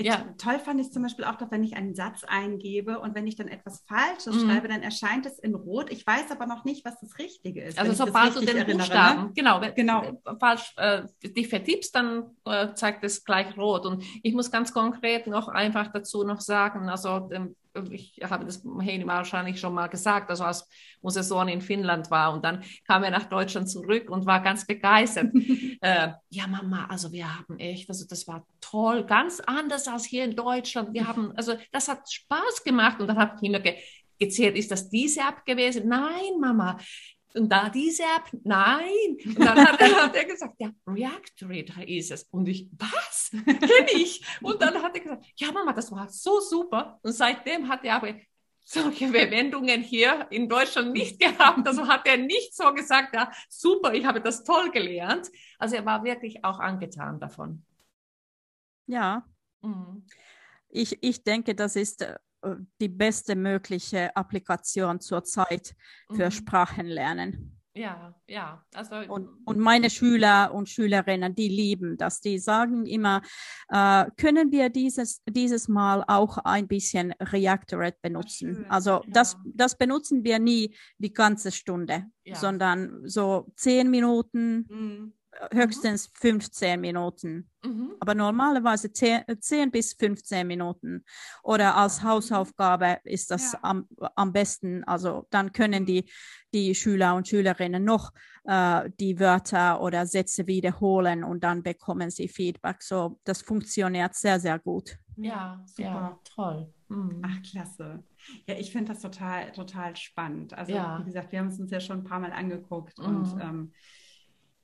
[0.00, 0.24] Ja.
[0.38, 3.36] Toll fand ich zum Beispiel auch, dass wenn ich einen Satz eingebe und wenn ich
[3.36, 4.48] dann etwas Falsches Mhm.
[4.48, 5.90] schreibe, dann erscheint es in Rot.
[5.90, 7.78] Ich weiß aber noch nicht, was das Richtige ist.
[7.78, 9.32] Also sobald du den erinnere, Buchstaben, ne?
[9.34, 10.00] genau, Genau.
[10.24, 13.84] du falsch äh, dich vertippst, dann äh, zeigt es gleich rot.
[13.86, 17.54] Und ich muss ganz konkret noch einfach dazu noch sagen, also ähm,
[17.90, 20.68] ich habe das Heini wahrscheinlich schon mal gesagt, also als
[21.00, 24.66] unser Sohn in Finnland war und dann kam er nach Deutschland zurück und war ganz
[24.66, 25.32] begeistert.
[25.80, 30.24] äh, ja, Mama, also wir haben echt, also das war toll, ganz anders als hier
[30.24, 30.92] in Deutschland.
[30.92, 33.76] Wir haben, also das hat Spaß gemacht und dann habe ich noch ge
[34.18, 35.88] gezählt, ist das diese App gewesen?
[35.88, 36.76] Nein, Mama.
[37.34, 39.16] Und da diese App, nein.
[39.24, 42.22] Und dann hat er, hat er gesagt, ja, Reactory, da ist es.
[42.30, 43.30] Und ich, was?
[43.44, 44.24] Kenne ich.
[44.40, 46.98] Und dann hat er gesagt, ja, Mama, das war so super.
[47.02, 48.14] Und seitdem hat er aber
[48.64, 51.66] solche Verwendungen hier in Deutschland nicht gehabt.
[51.66, 55.28] Also hat er nicht so gesagt, ja, super, ich habe das toll gelernt.
[55.58, 57.64] Also er war wirklich auch angetan davon.
[58.86, 59.24] Ja,
[59.60, 60.04] Mhm.
[60.68, 62.16] ich, ich denke, das ist äh,
[62.80, 65.74] die beste mögliche Applikation zurzeit
[66.14, 66.30] für Mhm.
[66.30, 67.54] Sprachenlernen.
[67.74, 68.64] Ja, ja.
[68.74, 72.20] Also, Und, und meine Schüler und Schülerinnen, die lieben das.
[72.20, 73.22] Die sagen immer,
[73.68, 78.54] äh, können wir dieses, dieses Mal auch ein bisschen Reactorate benutzen?
[78.56, 79.02] schön, Also ja.
[79.10, 82.34] das, das benutzen wir nie die ganze Stunde, Ja.
[82.34, 85.12] sondern so zehn Minuten, Mhm.
[85.52, 87.48] Höchstens 15 Minuten.
[87.64, 87.94] mhm.
[88.00, 91.04] Aber normalerweise 10, 10 bis 15 Minuten.
[91.42, 93.58] Oder als Hausaufgabe ist das Ja.
[93.62, 94.84] am, am besten.
[94.84, 95.86] Also dann können Mhm.
[95.86, 96.10] die,
[96.54, 98.12] die Schüler und Schülerinnen noch
[98.44, 102.82] äh, die Wörter oder Sätze wiederholen und dann bekommen sie Feedback.
[102.82, 104.96] So, das funktioniert sehr, sehr gut.
[105.16, 105.82] ja, super.
[105.82, 106.72] ja, toll.
[106.88, 107.20] Mhm.
[107.24, 108.04] Ach, klasse.
[108.46, 110.54] Ja, ich finde das total, total spannend.
[110.54, 111.00] Also, Ja.
[111.00, 113.04] wie gesagt, wir haben es uns ja schon ein paar Mal angeguckt Mhm.
[113.04, 113.72] und ähm,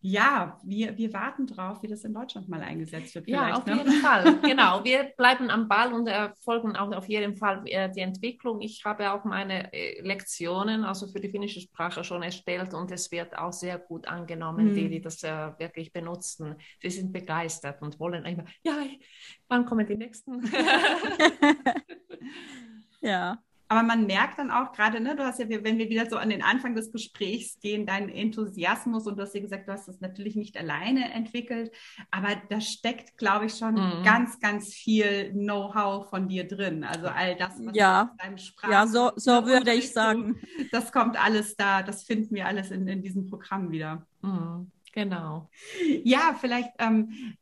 [0.06, 3.26] ja, wir, wir warten drauf, wie das in Deutschland mal eingesetzt wird.
[3.26, 3.78] Ja, auf ne?
[3.78, 4.38] jeden Fall.
[4.42, 4.84] Genau.
[4.84, 6.10] Wir bleiben am Ball und
[6.44, 8.60] folgen auch auf jeden Fall äh, die Entwicklung.
[8.60, 13.10] Ich habe auch meine äh, Lektionen, also für die finnische Sprache schon erstellt und es
[13.10, 14.74] wird auch sehr gut angenommen, Mhm.
[14.74, 16.56] die, die das äh, wirklich benutzen.
[16.82, 18.74] Sie sind begeistert und wollen immer, ja,
[19.48, 20.42] wann kommen die nächsten?
[23.00, 23.38] Ja,
[23.68, 26.28] Aber man merkt dann auch gerade, ne, du hast ja, wenn wir wieder so an
[26.30, 30.00] den Anfang des Gesprächs gehen, deinen Enthusiasmus und du hast ja gesagt, du hast das
[30.00, 31.72] natürlich nicht alleine entwickelt,
[32.10, 34.02] aber da steckt, glaube ich, schon Mhm.
[34.04, 36.84] ganz, ganz viel Know-how von dir drin.
[36.84, 38.04] Also all das, was Ja.
[38.04, 40.38] du deinem Sprach ja, so, so würde ich sagen.
[40.70, 44.06] das kommt alles da, das finden wir alles in, in diesem Programm wieder.
[44.22, 45.50] Mhm, genau.
[46.04, 47.34] Ja, vielleicht, ähm,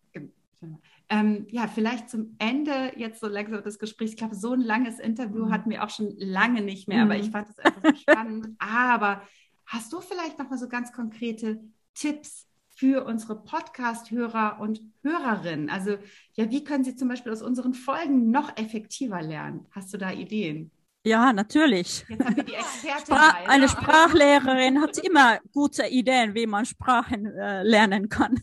[1.14, 4.12] ähm, ja, vielleicht zum Ende jetzt so langsam des Gesprächs.
[4.12, 5.52] Ich glaube, so ein langes Interview Mhm.
[5.52, 7.20] hatten wir auch schon lange nicht mehr, aber Mhm.
[7.20, 8.48] ich fand das einfach so spannend.
[8.58, 9.22] Aber
[9.66, 11.60] hast du vielleicht noch mal so ganz konkrete
[11.94, 15.68] Tipps für unsere Podcast-Hörer und Hörerinnen?
[15.68, 15.98] Also,
[16.32, 19.66] ja, wie können sie zum Beispiel aus unseren Folgen noch effektiver lernen?
[19.72, 20.70] Hast du da Ideen?
[21.04, 22.04] Ja, natürlich.
[22.08, 23.04] Jetzt haben wir die Expertin.
[23.16, 23.68] Spra bei, eine ne?
[23.68, 28.40] Sprachlehrerin hat immer gute Ideen, wie man Sprachen äh, lernen kann.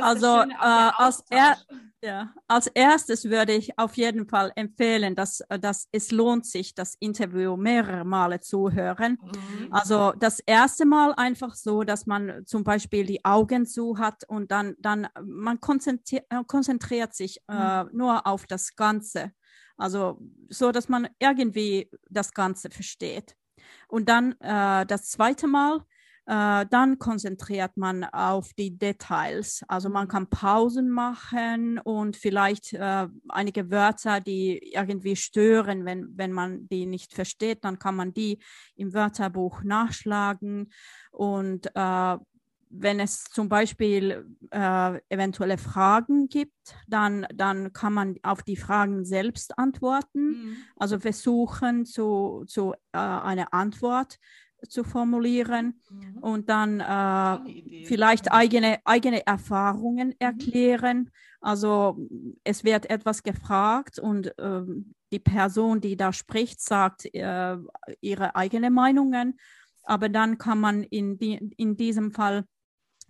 [0.00, 0.46] Also, äh,
[0.96, 1.58] als er-.
[2.02, 6.74] Ja, als erstes würde ich auf jeden Fall empfehlen, dass, äh, dass es lohnt sich,
[6.74, 9.18] das Interview mehrere Male zu hören.
[9.22, 9.68] Mhm.
[9.70, 14.50] Also das erste Mal einfach so, dass man zum Beispiel die Augen zu hat und
[14.50, 19.32] dann, dann man konzentriert, konzentriert sich äh, nur auf das Ganze.
[19.76, 23.36] Also so, dass man irgendwie das Ganze versteht.
[23.88, 25.84] Und dann äh, das zweite Mal,
[26.30, 29.64] äh, dann konzentriert man auf die Details.
[29.66, 36.30] Also man kann Pausen machen und vielleicht äh, einige Wörter, die irgendwie stören, wenn, wenn
[36.30, 38.38] man die nicht versteht, dann kann man die
[38.76, 40.70] im Wörterbuch nachschlagen.
[41.10, 42.16] Und äh,
[42.72, 49.04] wenn es zum Beispiel äh, eventuelle Fragen gibt, dann, dann kann man auf die Fragen
[49.04, 50.28] selbst antworten.
[50.28, 50.56] Mhm.
[50.76, 54.20] Also versuchen, zu, zu äh, eine Antwort
[54.68, 56.18] zu formulieren Mhm.
[56.20, 57.38] und dann äh,
[57.82, 61.10] vielleicht eigene, eigene Erfahrungen erklären.
[61.40, 61.98] Also
[62.44, 67.56] es wird etwas gefragt und ähm, die Person, die da spricht, sagt äh,
[68.00, 69.38] ihre eigenen Meinungen.
[69.84, 72.44] Aber dann kann man in, die, in diesem Fall,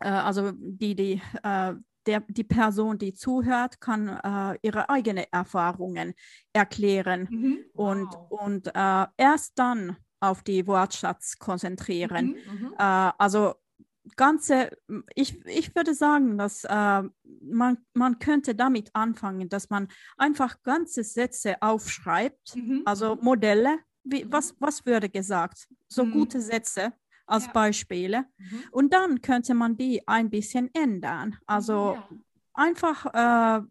[0.01, 1.74] äh, also die, die, äh,
[2.07, 6.14] der, die Person, die zuhört, kann äh, ihre eigenen Erfahrungen
[6.53, 7.64] erklären Mhm.
[7.74, 8.30] und, Wow.
[8.42, 12.36] und äh, erst dann auf die Wortschatz konzentrieren.
[12.46, 12.60] Mhm.
[12.66, 12.72] Mhm.
[12.78, 13.54] Äh, also
[14.16, 14.70] ganze,
[15.14, 17.02] ich, ich würde sagen, dass äh,
[17.42, 22.82] man, man könnte damit anfangen, dass man einfach ganze Sätze aufschreibt, Mhm.
[22.84, 26.12] also Modelle, wie, was, was würde gesagt, so Mhm.
[26.12, 26.92] gute Sätze
[27.26, 27.52] als Ja.
[27.52, 28.24] Beispiele.
[28.38, 28.64] Mhm.
[28.72, 31.36] Und dann könnte man die ein bisschen ändern.
[31.46, 32.08] Also Ja.
[32.54, 33.62] einfach äh,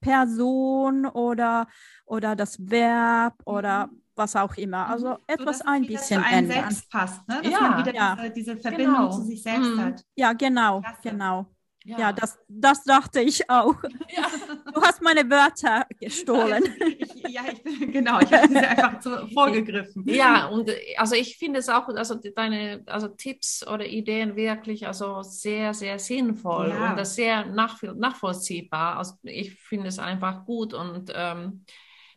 [0.00, 1.68] Person oder,
[2.06, 3.90] oder das Verb oder
[4.20, 4.88] was auch immer.
[4.88, 5.12] Also Mhm.
[5.12, 6.70] So, etwas es ein bisschen zu einem ändern.
[6.70, 7.40] selbst passt, ne?
[7.42, 8.16] dass Ja, man wieder ja.
[8.16, 9.10] diese, diese Verbindung Genau.
[9.10, 9.80] zu sich selbst Mhm.
[9.80, 10.04] hat.
[10.16, 10.98] Ja, genau, Klasse.
[11.02, 11.46] genau.
[11.84, 11.98] Ja.
[11.98, 13.74] Ja, das, das dachte ich auch.
[14.16, 14.26] Ja.
[14.74, 16.62] Du hast meine Wörter gestohlen.
[17.22, 17.62] Ich, ja, ich
[17.92, 20.04] genau, ich habe sie einfach zu, vorgegriffen.
[20.08, 25.22] Ja, und also ich finde es auch, also deine also Tipps oder Ideen wirklich also
[25.22, 26.90] sehr, sehr sinnvoll Ja.
[26.90, 28.98] und das sehr nach, nachvollziehbar.
[28.98, 31.64] Also ich finde es einfach gut und ähm,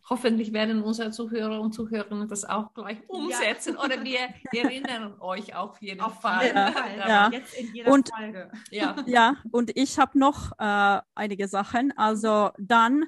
[0.10, 4.20] hoffentlich werden unsere Zuhörer und Zuhörerinnen das auch gleich umsetzen oder wir
[4.51, 6.45] erinnern euch auf jeden Auf Fall.
[6.45, 6.97] jeden Ja, Fall.
[6.97, 7.30] ja.
[7.32, 8.51] Jetzt in jeder Und- Folge.
[8.70, 8.95] Ja.
[9.06, 11.93] Ja, und ich habe noch äh, einige Sachen.
[11.97, 13.06] Also dann,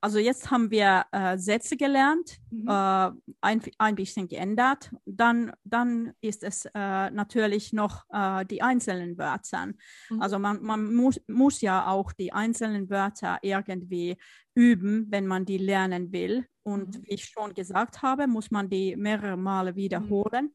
[0.00, 2.68] also jetzt haben wir äh, Sätze gelernt, Mhm.
[2.68, 3.10] äh,
[3.40, 4.90] ein, ein bisschen geändert.
[5.04, 9.66] Dann, dann ist es äh, natürlich noch äh, die einzelnen Wörter.
[10.10, 10.20] Mhm.
[10.22, 14.16] Also man, man muss, muss ja auch die einzelnen Wörter irgendwie
[14.54, 16.46] üben, wenn man die lernen will.
[16.62, 17.02] Und Mhm.
[17.04, 20.54] wie ich schon gesagt habe, muss man die mehrere Male wiederholen.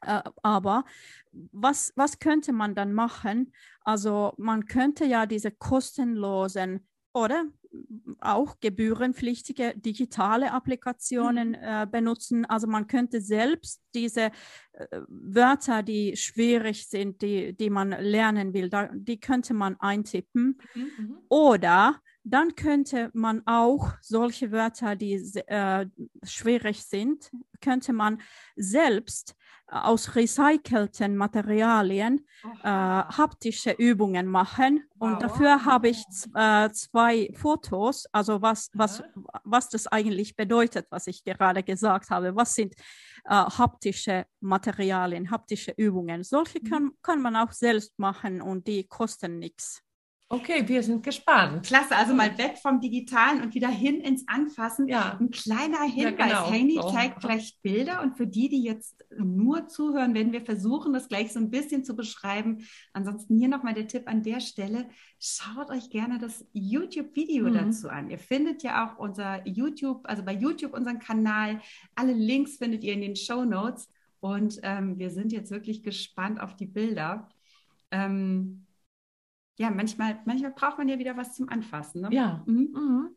[0.00, 0.84] Äh, aber
[1.52, 3.52] was, was könnte man dann machen?
[3.82, 7.44] Also man könnte ja diese kostenlosen oder
[8.20, 12.44] auch gebührenpflichtige digitale Applikationen äh, benutzen.
[12.44, 14.30] Also man könnte selbst diese
[14.72, 20.58] äh, Wörter, die schwierig sind, die, die man lernen will, da, die könnte man eintippen.
[20.74, 21.18] Mhm.
[21.28, 25.14] Oder dann könnte man auch solche Wörter, die
[25.46, 25.86] äh,
[26.22, 28.20] schwierig sind, könnte man
[28.56, 29.34] selbst
[29.70, 32.26] aus recycelten Materialien
[32.62, 34.84] äh, haptische Übungen machen.
[34.94, 35.10] Wow.
[35.10, 36.02] Und dafür habe ich
[36.34, 39.02] äh, zwei Fotos, also was, was,
[39.44, 42.34] was das eigentlich bedeutet, was ich gerade gesagt habe.
[42.34, 42.74] Was sind
[43.24, 46.24] äh, haptische Materialien, haptische Übungen?
[46.24, 46.68] Solche mhm.
[46.70, 49.82] kann, kann man auch selbst machen und die kosten nichts.
[50.30, 51.64] Okay, wir sind gespannt.
[51.64, 54.86] Klasse, also mal weg vom Digitalen und wieder hin ins Anfassen.
[54.86, 55.16] Ja.
[55.18, 56.18] Ein kleiner Hinweis.
[56.18, 56.50] Ja, genau.
[56.50, 56.90] Heini so.
[56.90, 61.32] zeigt gleich Bilder und für die, die jetzt nur zuhören, werden wir versuchen, das gleich
[61.32, 62.58] so ein bisschen zu beschreiben.
[62.92, 64.90] Ansonsten hier nochmal der Tipp an der Stelle.
[65.18, 67.54] Schaut euch gerne das YouTube-Video mhm.
[67.54, 68.10] dazu an.
[68.10, 71.62] Ihr findet ja auch unser YouTube, also bei YouTube unseren Kanal.
[71.94, 73.88] Alle Links findet ihr in den Show Notes.
[74.20, 77.30] Und ähm, wir sind jetzt wirklich gespannt auf die Bilder.
[77.90, 78.66] Ähm,
[79.58, 82.02] ja, manchmal, manchmal braucht man ja wieder was zum Anfassen.
[82.02, 82.08] Ne?
[82.12, 82.42] Ja.
[82.46, 82.70] Mhm.
[82.72, 83.08] Mhm.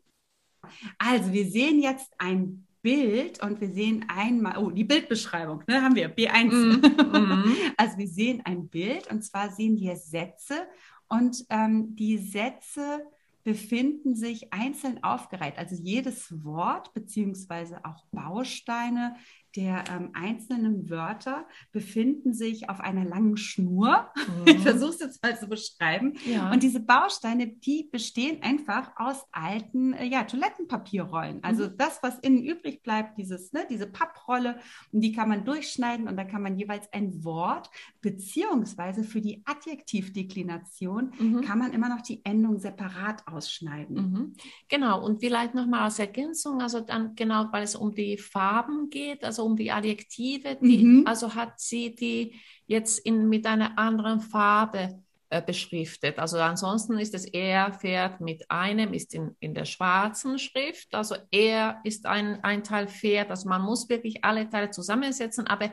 [0.98, 5.94] Also wir sehen jetzt ein Bild und wir sehen einmal, oh, die Bildbeschreibung, ne, haben
[5.94, 6.50] wir, B1.
[7.12, 7.54] Mhm.
[7.76, 10.66] also wir sehen ein Bild und zwar sehen wir Sätze
[11.08, 13.04] und ähm, die Sätze
[13.44, 15.58] befinden sich einzeln aufgereiht.
[15.58, 19.16] Also jedes Wort beziehungsweise auch Bausteine
[19.56, 24.10] der ähm, einzelnen Wörter befinden sich auf einer langen Schnur.
[24.22, 24.46] Mhm.
[24.46, 26.14] Ich versuche es jetzt mal zu beschreiben.
[26.24, 26.52] Ja.
[26.52, 31.42] Und diese Bausteine, die bestehen einfach aus alten äh, ja, Toilettenpapierrollen.
[31.42, 31.76] Also mhm.
[31.76, 34.58] das, was innen übrig bleibt, dieses, ne, diese Papprolle,
[34.92, 37.68] und die kann man durchschneiden und da kann man jeweils ein Wort,
[38.00, 41.40] beziehungsweise für die Adjektivdeklination mhm.
[41.42, 43.96] kann man immer noch die Endung separat ausschneiden.
[43.96, 44.32] Mhm.
[44.68, 49.24] Genau, und vielleicht nochmal als Ergänzung, also dann genau, weil es um die Farben geht,
[49.24, 51.06] also um die Adjektive, die, mhm.
[51.06, 52.34] also hat sie die
[52.66, 56.18] jetzt in, mit einer anderen Farbe äh, beschriftet.
[56.18, 60.94] Also ansonsten ist es er Pferd mit einem, ist in, in der schwarzen Schrift.
[60.94, 63.30] Also er ist ein, ein Teil Pferd.
[63.30, 65.72] Also man muss wirklich alle Teile zusammensetzen, aber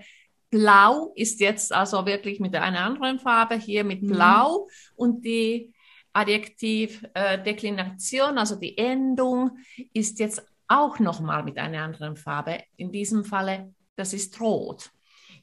[0.49, 4.07] Blau ist jetzt also wirklich mit einer anderen Farbe hier mit mhm.
[4.07, 4.65] Blau mhm.
[4.95, 5.73] und die
[6.13, 9.57] Adjektivdeklination, äh, also die Endung,
[9.93, 12.63] ist jetzt auch nochmal mit einer anderen Farbe.
[12.77, 14.91] In diesem Falle, das ist rot.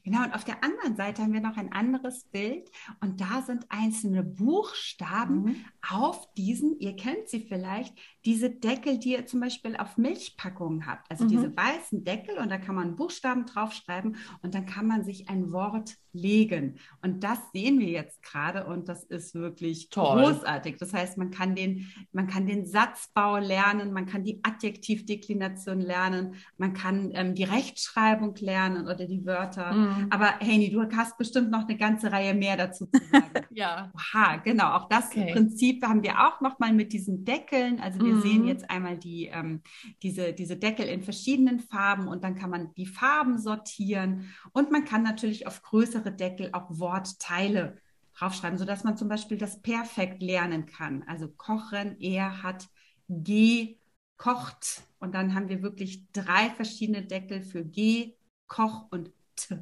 [0.03, 2.71] Genau, und auf der anderen Seite haben wir noch ein anderes Bild
[3.01, 5.65] und da sind einzelne Buchstaben mhm.
[5.89, 7.93] auf diesen, ihr kennt sie vielleicht,
[8.27, 11.09] diese Deckel, die ihr zum Beispiel auf Milchpackungen habt.
[11.09, 11.29] Also mhm.
[11.29, 15.53] diese weißen Deckel und da kann man Buchstaben draufschreiben und dann kann man sich ein
[15.53, 16.75] Wort legen.
[17.01, 20.23] Und das sehen wir jetzt gerade und das ist wirklich Toll.
[20.23, 20.75] großartig.
[20.77, 26.35] Das heißt, man kann den, man kann den Satzbau lernen, man kann die Adjektivdeklination lernen,
[26.57, 29.71] man kann ähm, die Rechtschreibung lernen oder die Wörter.
[29.71, 30.07] Mhm.
[30.09, 33.31] Aber Heini, du hast bestimmt noch eine ganze Reihe mehr dazu zu sagen.
[33.51, 33.89] ja.
[33.95, 34.73] Oha, genau.
[34.73, 35.31] Auch das okay.
[35.31, 37.79] Prinzip haben wir auch noch mal mit diesen Deckeln.
[37.79, 38.16] Also wir mhm.
[38.21, 39.61] Sehen jetzt einmal die, ähm,
[40.03, 44.85] diese, diese Deckel in verschiedenen Farben und dann kann man die Farben sortieren und man
[44.85, 47.77] kann natürlich auf größere Deckel auch Wortteile
[48.17, 51.03] draufschreiben, sodass man zum Beispiel das perfekt lernen kann.
[51.07, 52.67] Also kochen, er hat
[53.07, 54.83] gekocht.
[54.99, 58.15] Und dann haben wir wirklich drei verschiedene Deckel für G,
[58.47, 59.57] Koch und T.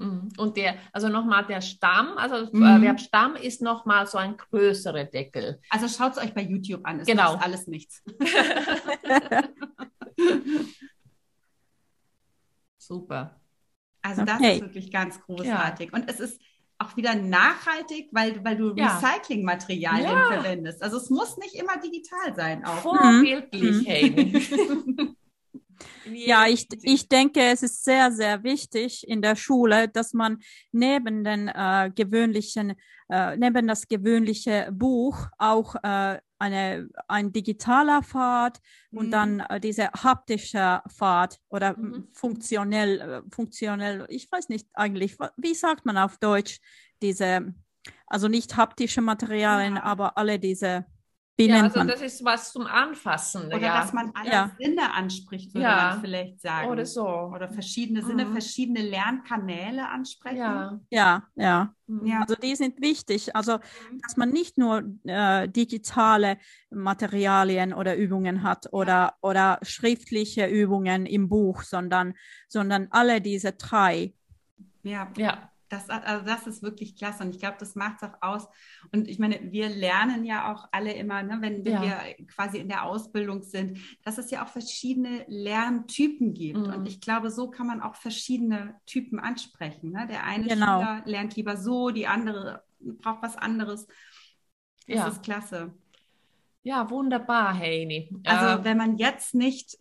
[0.00, 0.30] Mhm.
[0.38, 2.82] Und der, also nochmal der Stamm, also mhm.
[2.82, 5.60] Verb Stamm ist nochmal so ein größerer Deckel.
[5.68, 7.34] Also schaut es euch bei YouTube an, es genau.
[7.34, 8.02] ist alles nichts.
[12.78, 13.40] Super.
[14.02, 14.32] Also okay.
[14.32, 15.90] das ist wirklich ganz großartig.
[15.92, 15.98] Ja.
[15.98, 16.40] Und es ist
[16.78, 18.98] auch wieder nachhaltig, weil, weil du ja.
[18.98, 20.32] Recyclingmaterialien ja.
[20.32, 20.82] verwendest.
[20.82, 22.64] Also es muss nicht immer digital sein.
[22.64, 22.78] Auch.
[22.78, 25.16] Vorbildlich, mhm.
[26.04, 30.38] Ja, ich, ich denke, es ist sehr, sehr wichtig in der Schule, dass man
[30.72, 32.74] neben den äh, gewöhnlichen,
[33.08, 38.60] äh, neben das gewöhnliche Buch auch äh, eine, ein digitaler Pfad
[38.90, 38.98] mhm.
[38.98, 42.08] und dann äh, diese haptische Pfad oder mhm.
[42.12, 46.60] funktionell, äh, funktionell, ich weiß nicht eigentlich, wie sagt man auf Deutsch,
[47.02, 47.54] diese,
[48.06, 49.82] also nicht haptische Materialien, ja.
[49.82, 50.86] aber alle diese
[51.40, 51.88] wie ja, also man?
[51.88, 53.46] das ist was zum Anfassen.
[53.46, 53.80] Oder ja.
[53.80, 54.50] dass man alle ja.
[54.58, 55.90] Sinne anspricht, würde ja.
[55.92, 56.68] man vielleicht sagen.
[56.68, 57.06] Oder so.
[57.06, 58.32] Oder verschiedene Sinne, mhm.
[58.32, 60.36] verschiedene Lernkanäle ansprechen.
[60.36, 61.22] Ja, ja.
[61.34, 61.74] ja.
[61.86, 62.12] Mhm.
[62.20, 63.34] Also die sind wichtig.
[63.34, 64.00] Also, mhm.
[64.02, 66.38] dass man nicht nur äh, digitale
[66.70, 72.14] Materialien oder Übungen hat oder, oder schriftliche Übungen im Buch, sondern,
[72.48, 74.12] sondern alle diese drei.
[74.82, 75.49] Ja, ja.
[75.70, 78.48] Das, also das ist wirklich klasse und ich glaube, das macht es auch aus.
[78.92, 81.82] Und ich meine, wir lernen ja auch alle immer, ne, wenn, wenn ja.
[81.82, 86.58] wir quasi in der Ausbildung sind, dass es ja auch verschiedene Lerntypen gibt.
[86.58, 86.74] Mhm.
[86.74, 89.92] Und ich glaube, so kann man auch verschiedene Typen ansprechen.
[89.92, 90.06] Ne?
[90.08, 90.80] Der eine genau.
[90.80, 93.86] Schüler lernt lieber so, die andere braucht was anderes.
[94.86, 95.08] Das ja.
[95.08, 95.72] ist klasse.
[96.62, 98.10] Ja, wunderbar, Heini.
[98.24, 99.78] Also, äh, wenn man jetzt nicht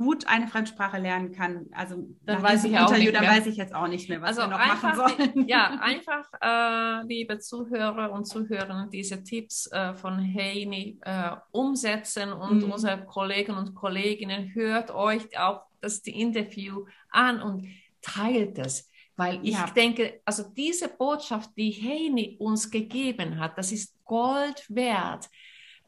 [0.00, 3.32] gut eine Fremdsprache lernen kann, also dann weiß ich auch nicht dann mehr.
[3.32, 5.46] weiß ich jetzt auch nicht mehr, was also wir noch einfach, machen sollen.
[5.46, 12.62] Ja, einfach, äh, liebe Zuhörer und Zuhörer, diese Tipps äh, von Heini äh, umsetzen und
[12.64, 12.70] Mhm.
[12.72, 17.66] unsere Kollegen und Kolleginnen hört euch auch das Interview an und
[18.00, 18.88] teilt es.
[19.16, 19.66] Weil ich Ja.
[19.66, 25.28] denke, also diese Botschaft, die Heini uns gegeben hat, das ist Gold wert.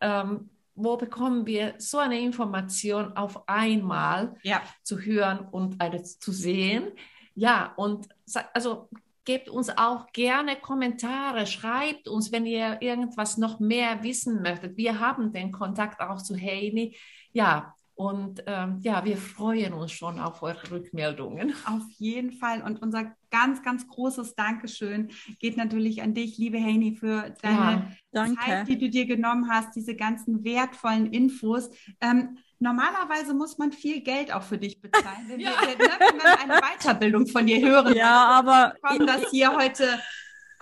[0.03, 4.37] Ähm, wo bekommen wir so eine Information auf einmal?
[4.43, 6.93] Ja, zu hören und eine zu sehen.
[7.35, 8.09] Ja, und
[8.53, 8.89] also
[9.25, 14.77] gebt uns auch gerne Kommentare, schreibt uns, wenn ihr irgendwas noch mehr wissen möchtet.
[14.77, 16.97] Wir haben den Kontakt auch zu Heini.
[17.33, 21.53] Ja, und ähm, ja, wir freuen uns schon auf eure Rückmeldungen.
[21.66, 22.62] auf jeden Fall.
[22.62, 28.26] Und unser ganz, ganz großes Dankeschön geht natürlich an dich, liebe Heini, für deine Ja,
[28.36, 31.70] Zeit, die du dir genommen hast, diese ganzen wertvollen Infos.
[32.01, 35.51] Ähm, normalerweise muss man viel Geld auch für dich bezahlen, wenn, Ja.
[35.61, 37.95] wir, ne, wenn wir eine Weiterbildung von dir hören.
[37.95, 39.84] Ja, aber kommen das hier heute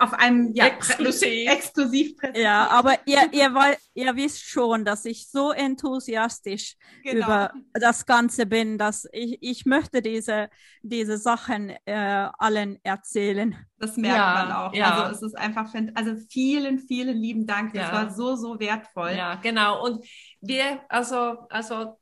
[0.01, 1.49] auf einem ja, Exklusiv.
[1.49, 2.43] exklusiv präsentiert.
[2.45, 7.25] ja, aber ihr, ihr, wei- ihr wisst schon, dass ich so enthusiastisch Genau.
[7.25, 10.49] über das Ganze bin, dass ich, ich möchte diese,
[10.81, 13.55] diese Sachen äh, allen erzählen.
[13.77, 14.73] Das merkt Ja, man auch.
[14.73, 15.03] ja.
[15.05, 17.73] Also es ist einfach, also vielen, vielen lieben Dank.
[17.73, 17.93] Das Ja.
[17.93, 19.11] war so, so wertvoll.
[19.17, 19.83] Ja, genau.
[19.85, 20.05] Und
[20.41, 21.97] wir, also, also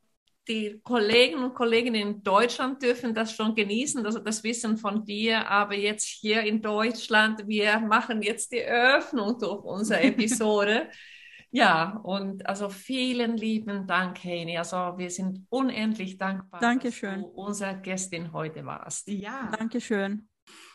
[0.47, 5.47] die Kollegen und Kolleginnen in Deutschland dürfen das schon genießen, also das Wissen von dir.
[5.47, 10.89] Aber jetzt hier in Deutschland, wir machen jetzt die Eröffnung durch unsere Episode.
[11.51, 14.57] ja, und also vielen lieben Dank, Heini.
[14.57, 17.21] Also wir sind unendlich dankbar, Dankeschön.
[17.21, 19.07] dass du unsere Gästin heute warst.
[19.07, 19.51] Ja.
[19.57, 20.27] Dankeschön.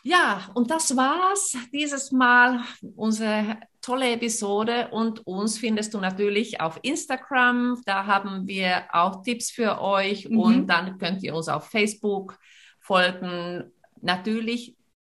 [0.03, 2.63] Ja, und das war's dieses Mal,
[2.95, 4.89] unsere tolle Episode.
[4.91, 7.81] Und uns findest du natürlich auf Instagram.
[7.85, 10.29] Da haben wir auch Tipps für euch.
[10.29, 10.39] Mhm.
[10.39, 12.37] Und dann könnt ihr uns auf Facebook
[12.79, 13.71] folgen.
[14.01, 14.75] Natürlich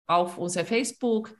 [0.07, 1.35] auf unser Facebook,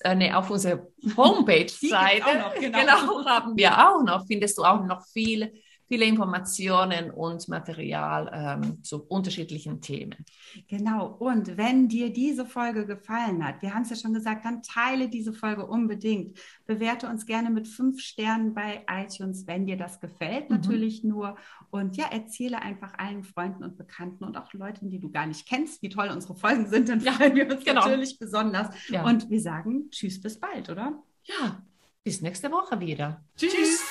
[0.00, 0.86] äh, nee, auf unserer
[1.16, 2.52] Homepage-Seite.
[2.58, 2.80] Genau.
[2.80, 4.26] genau, haben wir auch noch.
[4.26, 5.52] Findest du auch noch viel,
[5.92, 10.24] viele Informationen und Material ähm, zu unterschiedlichen Themen.
[10.66, 11.06] Genau.
[11.18, 15.10] Und wenn dir diese Folge gefallen hat, wir haben es ja schon gesagt, dann teile
[15.10, 16.38] diese Folge unbedingt.
[16.64, 20.56] Bewerte uns gerne mit fünf Sternen bei iTunes, wenn dir das gefällt, Mhm.
[20.56, 21.36] natürlich nur.
[21.70, 25.46] Und ja, erzähle einfach allen Freunden und Bekannten und auch Leuten, die du gar nicht
[25.46, 26.88] kennst, wie toll unsere Folgen sind.
[26.88, 27.82] Dann Ja, freuen wir uns genau.
[27.82, 28.68] natürlich besonders.
[28.88, 29.04] Ja.
[29.04, 31.02] Und wir sagen Tschüss, bis bald, oder?
[31.24, 31.62] Ja,
[32.02, 33.22] bis nächste Woche wieder.
[33.36, 33.82] Tschüss.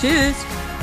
[0.00, 0.44] Tschüss.
[0.44, 0.75] Was,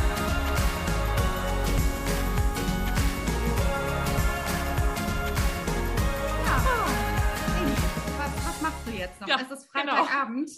[10.23, 10.49] Freitagabend.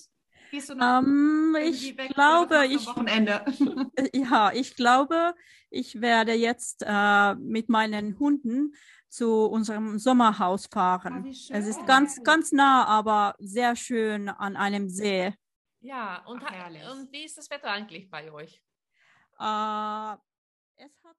[0.52, 3.44] Gehst du noch Ähm, irgendwie ich weg glaube, ich, Wochenende.
[4.14, 5.34] ja, ich glaube,
[5.70, 8.76] ich werde jetzt äh, mit meinen Hunden
[9.10, 11.26] zu unserem Sommerhaus fahren.
[11.26, 15.34] Ah, es ist ganz, ganz nah, aber sehr schön an einem See.
[15.80, 18.62] Ja, und, Ach, und wie ist das Wetter eigentlich bei euch?
[19.40, 20.18] Äh,
[20.78, 21.16] es hat